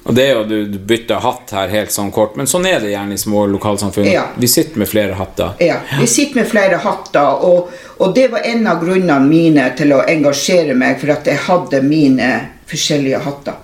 Og 0.05 0.13
det 0.13 0.23
er 0.27 0.35
jo, 0.35 0.41
du, 0.45 0.57
du 0.69 0.77
bytter 0.77 1.17
hatt 1.23 1.49
her 1.57 1.71
helt 1.71 1.93
sånn 1.93 2.11
kort, 2.13 2.35
men 2.37 2.45
sånn 2.45 2.67
er 2.69 2.77
det 2.83 2.91
gjerne 2.91 3.15
i 3.17 3.21
små 3.21 3.47
lokalsamfunn. 3.49 4.05
Ja. 4.05 4.27
Vi 4.37 4.47
sitter 4.51 4.83
med 4.83 4.89
flere 4.91 5.17
hatter. 5.17 5.55
Ja, 5.65 5.79
Vi 5.97 6.05
sitter 6.07 6.43
med 6.43 6.49
flere 6.51 6.77
hatter, 6.83 7.41
og, 7.47 7.71
og 7.97 8.13
det 8.13 8.27
var 8.35 8.45
en 8.45 8.69
av 8.69 8.83
grunnene 8.83 9.17
mine 9.25 9.65
til 9.77 9.95
å 9.97 10.03
engasjere 10.05 10.77
meg, 10.77 10.99
for 11.01 11.15
at 11.15 11.25
jeg 11.25 11.41
hadde 11.47 11.81
mine 11.81 12.29
forskjellige 12.69 13.23
hatter. 13.25 13.57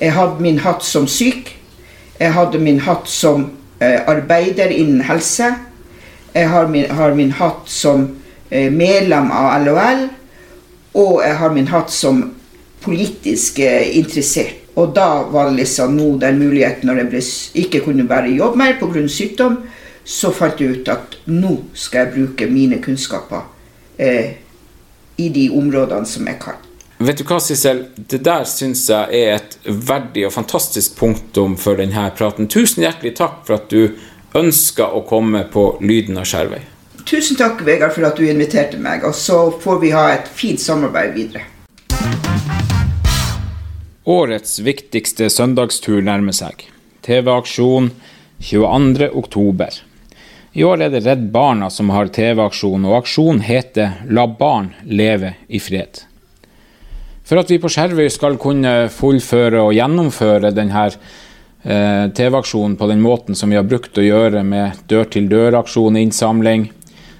Jeg 0.00 0.16
hadde 0.16 0.48
min 0.48 0.64
hatt 0.64 0.84
som 0.84 1.04
syk, 1.12 1.52
jeg 2.16 2.32
hadde 2.32 2.64
min 2.64 2.80
hatt 2.88 3.12
som 3.12 3.50
eh, 3.76 4.00
arbeider 4.08 4.72
innen 4.72 5.04
helse, 5.04 5.52
jeg 6.32 6.52
har 6.52 6.72
min, 6.72 6.88
har 6.88 7.12
min 7.16 7.36
hatt 7.36 7.68
som 7.68 8.08
eh, 8.48 8.72
medlem 8.72 9.28
av 9.28 9.60
LHL, 9.60 10.06
og 10.96 11.18
jeg 11.20 11.36
har 11.42 11.52
min 11.52 11.68
hatt 11.68 11.92
som 11.92 12.30
politisk 12.84 13.60
eh, 13.60 13.98
interessert. 14.00 14.62
Og 14.76 14.92
da 14.94 15.22
var 15.32 15.50
det 15.50 15.62
liksom 15.62 15.96
nå 15.96 16.10
den 16.20 16.38
muligheten 16.38 16.90
når 16.90 17.00
jeg 17.00 17.10
ble, 17.12 17.22
ikke 17.62 17.82
kunne 17.86 18.08
være 18.08 18.30
i 18.32 18.36
jobb 18.36 18.58
mer 18.60 18.76
pga. 18.80 19.06
sykdom, 19.08 19.62
så 20.04 20.30
fant 20.30 20.60
jeg 20.60 20.80
ut 20.80 20.88
at 20.92 21.16
nå 21.26 21.56
skal 21.74 22.04
jeg 22.04 22.12
bruke 22.14 22.46
mine 22.50 22.78
kunnskaper 22.84 23.48
eh, 23.96 24.36
i 25.16 25.28
de 25.32 25.48
områdene 25.50 26.06
som 26.06 26.28
jeg 26.28 26.38
kan. 26.42 26.60
Vet 26.98 27.18
du 27.20 27.24
hva, 27.28 27.40
Sissel? 27.40 27.82
Det 27.96 28.22
der 28.24 28.44
syns 28.48 28.86
jeg 28.88 29.18
er 29.24 29.34
et 29.36 29.58
verdig 29.64 30.26
og 30.28 30.32
fantastisk 30.32 30.96
punktum 30.96 31.56
for 31.60 31.76
denne 31.80 32.06
praten. 32.16 32.48
Tusen 32.48 32.84
hjertelig 32.86 33.16
takk 33.18 33.42
for 33.48 33.58
at 33.58 33.68
du 33.72 33.96
ønska 34.36 34.88
å 34.92 35.02
komme 35.08 35.44
på 35.52 35.66
Lyden 35.80 36.20
av 36.20 36.28
Skjervøy. 36.28 36.62
Tusen 37.06 37.36
takk, 37.38 37.60
Vegard, 37.64 37.92
for 37.94 38.08
at 38.08 38.16
du 38.18 38.24
inviterte 38.26 38.80
meg, 38.82 39.04
og 39.06 39.14
så 39.14 39.46
får 39.62 39.82
vi 39.84 39.92
ha 39.94 40.08
et 40.16 40.28
fint 40.28 40.60
samarbeid 40.60 41.14
videre. 41.16 41.44
Årets 44.06 44.60
viktigste 44.62 45.26
søndagstur 45.34 45.98
nærmer 46.06 46.34
seg. 46.36 46.60
TV-aksjon 47.02 47.88
22. 48.38 49.08
oktober. 49.18 49.80
I 50.54 50.62
år 50.62 50.84
er 50.84 50.92
det 50.94 51.00
Redd 51.08 51.24
Barna 51.34 51.66
som 51.74 51.90
har 51.90 52.12
TV-aksjon, 52.14 52.86
og 52.86 53.00
aksjonen 53.00 53.42
heter 53.42 54.06
La 54.14 54.28
barn 54.30 54.70
leve 54.86 55.32
i 55.50 55.58
fred. 55.58 56.04
For 57.26 57.42
at 57.42 57.50
vi 57.50 57.58
på 57.58 57.66
Skjervøy 57.66 58.06
skal 58.14 58.38
kunne 58.38 58.76
fullføre 58.94 59.66
og 59.66 59.74
gjennomføre 59.74 60.54
denne 60.54 60.86
eh, 60.86 62.06
TV-aksjonen 62.06 62.78
på 62.78 62.92
den 62.94 63.02
måten 63.02 63.34
som 63.34 63.50
vi 63.50 63.58
har 63.58 63.66
brukt 63.66 63.98
å 63.98 64.06
gjøre 64.06 64.46
med 64.46 64.86
dør-til-dør-aksjon, 64.86 65.98
innsamling, 65.98 66.70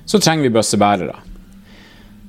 så 0.07 0.23
trenger 0.23 0.47
vi 0.47 0.55
bøssebærere. 0.55 1.26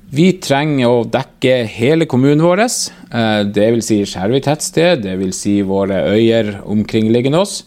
Vi 0.08 0.30
trenger 0.40 0.88
å 0.88 1.04
dekke 1.04 1.66
hele 1.68 2.06
kommunen 2.08 2.40
vår, 2.40 2.62
eh, 2.64 3.42
dvs. 3.44 3.84
Si 3.84 3.98
Skjervøy 4.08 4.40
tettsted, 4.40 5.02
dvs. 5.04 5.34
Si 5.36 5.60
våre 5.62 6.00
øyer 6.14 6.62
omkringliggende 6.64 7.38
oss. 7.38 7.64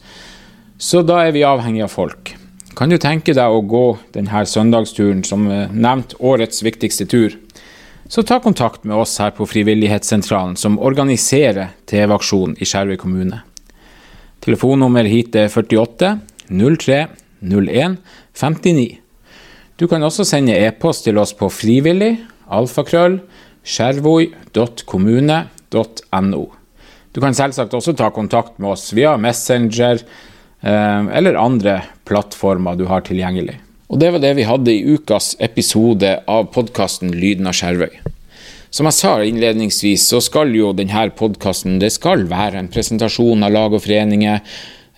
Så 0.80 1.06
da 1.06 1.20
er 1.28 1.32
vi 1.32 1.46
avhengig 1.46 1.84
av 1.84 1.92
folk. 1.92 2.34
Kan 2.76 2.90
du 2.90 2.98
tenke 2.98 3.36
deg 3.36 3.46
å 3.46 3.62
gå 3.62 4.00
denne 4.14 4.46
søndagsturen 4.46 5.24
som 5.24 5.46
nevnt 5.46 6.16
årets 6.20 6.64
viktigste 6.64 7.06
tur? 7.08 7.38
Så 8.10 8.26
ta 8.26 8.40
kontakt 8.40 8.84
med 8.84 8.96
oss 8.98 9.18
her 9.20 9.32
på 9.32 9.46
Frivillighetssentralen, 9.46 10.58
som 10.58 10.80
organiserer 10.80 11.70
TV-aksjonen 11.86 12.58
i 12.60 12.66
Skjervøy 12.66 12.98
kommune. 12.98 13.44
Telefonnummer 14.42 15.06
hit 15.06 15.36
er 15.36 15.48
48 15.48 16.20
03 16.50 17.08
01 17.42 17.98
59. 18.34 18.98
Du 19.78 19.88
kan 19.88 20.04
også 20.04 20.26
sende 20.26 20.58
e-post 20.58 21.06
til 21.06 21.18
oss 21.18 21.32
på 21.34 21.48
frivillig 21.50 22.18
alfakrøll 22.52 23.20
skjervoi.kommune.no. 23.68 26.44
Du 27.12 27.20
kan 27.20 27.36
selvsagt 27.36 27.74
også 27.76 27.94
ta 27.98 28.10
kontakt 28.16 28.60
med 28.60 28.70
oss 28.74 28.94
via 28.96 29.18
Messenger 29.20 30.00
eh, 30.00 31.02
eller 31.18 31.40
andre 31.40 31.82
plattformer 32.08 32.76
du 32.80 32.86
har 32.92 33.02
tilgjengelig. 33.08 33.58
Og 33.92 34.00
Det 34.00 34.10
var 34.14 34.20
det 34.24 34.38
vi 34.38 34.48
hadde 34.48 34.72
i 34.72 34.96
ukas 34.96 35.36
episode 35.44 36.24
av 36.28 36.44
podkasten 36.56 37.12
Lyden 37.12 37.48
av 37.52 37.56
Skjervøy. 37.58 37.94
Som 38.72 38.88
jeg 38.88 38.96
sa 38.96 39.18
innledningsvis, 39.20 40.06
så 40.08 40.22
skal 40.24 40.56
jo 40.56 40.72
denne 40.72 41.10
podkasten 41.12 41.76
være 41.82 42.56
en 42.56 42.72
presentasjon 42.72 43.44
av 43.44 43.52
lag 43.52 43.74
og 43.76 43.84
foreninger. 43.84 44.40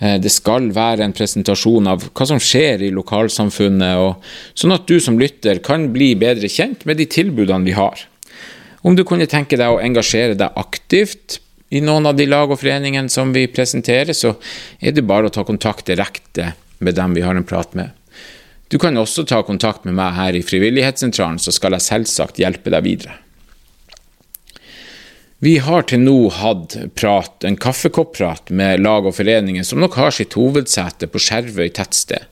Eh, 0.04 0.18
det 0.20 0.32
skal 0.34 0.68
være 0.76 1.06
en 1.06 1.16
presentasjon 1.16 1.88
av 1.88 2.08
hva 2.10 2.28
som 2.28 2.42
skjer 2.42 2.84
i 2.84 2.92
lokalsamfunnet, 2.96 4.02
og 4.04 4.60
sånn 4.60 4.76
at 4.76 4.88
du 4.90 4.98
som 5.04 5.20
lytter 5.20 5.62
kan 5.64 5.88
bli 5.96 6.12
bedre 6.20 6.50
kjent 6.52 6.84
med 6.90 7.00
de 7.00 7.08
tilbudene 7.08 7.64
vi 7.68 7.78
har. 7.78 8.04
Om 8.84 8.98
du 9.00 9.06
kunne 9.08 9.30
tenke 9.32 9.56
deg 9.60 9.72
å 9.72 9.80
engasjere 9.80 10.36
deg 10.36 10.60
aktivt 10.60 11.40
i 11.74 11.80
noen 11.82 12.10
av 12.10 12.18
de 12.20 12.28
lag 12.28 12.52
og 12.52 12.60
foreningene 12.60 13.10
som 13.10 13.32
vi 13.34 13.48
presenterer, 13.48 14.12
så 14.14 14.36
er 14.84 14.92
det 14.94 15.08
bare 15.08 15.30
å 15.30 15.34
ta 15.34 15.46
kontakt 15.48 15.88
direkte 15.88 16.52
med 16.84 16.98
dem 17.00 17.16
vi 17.16 17.24
har 17.24 17.40
en 17.40 17.48
prat 17.48 17.72
med. 17.80 17.96
Du 18.68 18.80
kan 18.82 18.98
også 18.98 19.24
ta 19.30 19.40
kontakt 19.46 19.86
med 19.86 19.96
meg 19.96 20.18
her 20.18 20.36
i 20.36 20.44
Frivillighetssentralen, 20.44 21.40
så 21.40 21.54
skal 21.54 21.78
jeg 21.78 21.88
selvsagt 21.88 22.42
hjelpe 22.42 22.74
deg 22.74 22.84
videre. 22.86 23.16
Vi 25.44 25.58
har 25.60 25.84
til 25.90 26.00
nå 26.00 26.30
hatt 26.32 26.78
prat, 26.96 27.44
en 27.44 27.58
kaffekopprat 27.60 28.52
med 28.56 28.80
lag 28.80 29.04
og 29.10 29.18
foreninger 29.18 29.66
som 29.68 29.82
nok 29.84 29.98
har 30.00 30.14
sitt 30.16 30.38
hovedsete 30.40 31.10
på 31.12 31.20
Skjervøy 31.20 31.68
tettsted. 31.76 32.30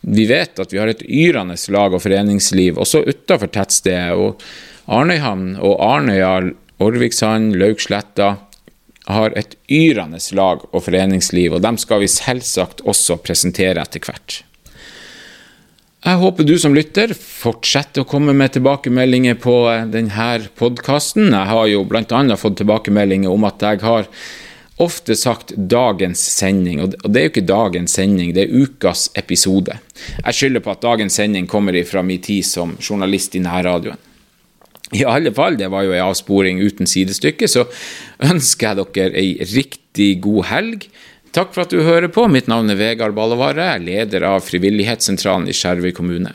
Vi 0.00 0.24
vet 0.30 0.62
at 0.62 0.72
vi 0.72 0.80
har 0.80 0.88
et 0.88 1.02
yrende 1.04 1.58
lag 1.74 1.92
og 1.92 2.00
foreningsliv 2.00 2.80
også 2.80 3.02
utafor 3.04 3.52
tettstedet. 3.52 4.16
og 4.16 4.40
Arnøyhamn 4.88 5.58
og 5.60 5.76
Arnøya, 5.84 6.32
Orvikshand, 6.80 7.58
Lauksletta 7.60 8.36
har 9.04 9.36
et 9.36 9.56
yrende 9.68 10.20
lag 10.32 10.64
og 10.72 10.84
foreningsliv, 10.88 11.52
og 11.52 11.60
dem 11.60 11.76
skal 11.76 12.00
vi 12.00 12.08
selvsagt 12.08 12.80
også 12.88 13.20
presentere 13.20 13.84
etter 13.84 14.00
hvert. 14.00 14.40
Jeg 16.04 16.20
håper 16.20 16.44
du 16.44 16.58
som 16.60 16.74
lytter 16.76 17.14
fortsetter 17.16 18.02
å 18.02 18.08
komme 18.08 18.34
med 18.36 18.52
tilbakemeldinger 18.52 19.38
på 19.40 19.54
eh, 19.72 19.86
denne 19.88 20.26
podkasten. 20.60 21.30
Jeg 21.32 21.48
har 21.48 21.68
jo 21.70 21.84
bl.a. 21.88 22.18
fått 22.36 22.58
tilbakemeldinger 22.60 23.32
om 23.32 23.46
at 23.48 23.64
jeg 23.64 23.80
har 23.80 24.10
ofte 24.84 25.16
sagt 25.16 25.54
dagens 25.56 26.20
sending, 26.34 26.82
og 26.84 26.98
det 27.08 27.20
er 27.20 27.24
jo 27.24 27.32
ikke 27.32 27.44
dagens 27.48 27.94
sending, 27.96 28.34
det 28.36 28.44
er 28.44 28.52
ukas 28.52 29.06
episode. 29.16 29.78
Jeg 30.18 30.36
skylder 30.36 30.64
på 30.66 30.74
at 30.74 30.82
dagens 30.84 31.16
sending 31.16 31.48
kommer 31.48 31.78
ifra 31.78 32.02
min 32.04 32.20
tid 32.20 32.44
som 32.44 32.76
journalist 32.82 33.38
i 33.38 33.44
nærradioen. 33.46 33.96
I 34.92 35.06
alle 35.08 35.32
fall, 35.32 35.56
det 35.56 35.70
var 35.72 35.86
jo 35.86 35.94
ei 35.94 36.04
avsporing 36.04 36.60
uten 36.60 36.90
sidestykke, 36.90 37.48
så 37.48 37.64
ønsker 38.28 38.74
jeg 38.74 38.90
dere 38.98 39.22
ei 39.22 39.48
riktig 39.54 40.10
god 40.26 40.50
helg. 40.50 40.88
Takk 41.34 41.50
for 41.50 41.64
at 41.64 41.72
du 41.74 41.80
hører 41.82 42.06
på. 42.14 42.28
Mitt 42.30 42.46
navn 42.46 42.70
er 42.70 42.78
Vegard 42.78 43.16
Ballevare, 43.16 43.72
leder 43.82 44.22
av 44.28 44.44
Frivillighetssentralen 44.46 45.48
i 45.50 45.54
Skjervøy 45.56 45.90
kommune. 45.96 46.30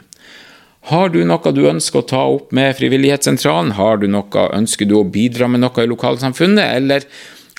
Har 0.91 1.13
du 1.13 1.21
noe 1.23 1.53
du 1.55 1.61
ønsker 1.69 2.01
å 2.01 2.07
ta 2.09 2.23
opp 2.33 2.51
med 2.55 2.75
Frivillighetssentralen? 2.75 3.77
Har 3.77 4.01
du 4.01 4.09
noe, 4.11 4.43
ønsker 4.57 4.89
du 4.89 4.97
å 4.99 5.05
bidra 5.07 5.47
med 5.47 5.63
noe 5.63 5.85
i 5.85 5.87
lokalsamfunnet, 5.87 6.75
eller 6.81 7.07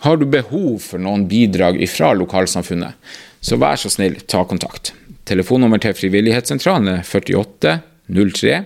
har 0.04 0.20
du 0.20 0.26
behov 0.28 0.84
for 0.84 1.00
noen 1.00 1.24
bidrag 1.30 1.80
fra 1.88 2.12
lokalsamfunnet? 2.20 3.16
Så 3.40 3.56
vær 3.56 3.80
så 3.80 3.88
snill, 3.88 4.20
ta 4.28 4.44
kontakt. 4.44 4.92
Telefonnummer 5.24 5.80
til 5.80 5.96
Frivillighetssentralen 5.96 6.92
er 6.98 7.02
48 7.08 7.78
03 8.10 8.56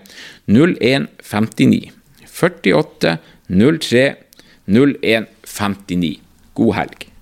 01 0.50 1.10
59. 1.22 1.80
48 2.26 3.16
03 3.46 4.06
01 4.66 5.34
59. 5.46 6.16
God 6.58 6.78
helg. 6.82 7.13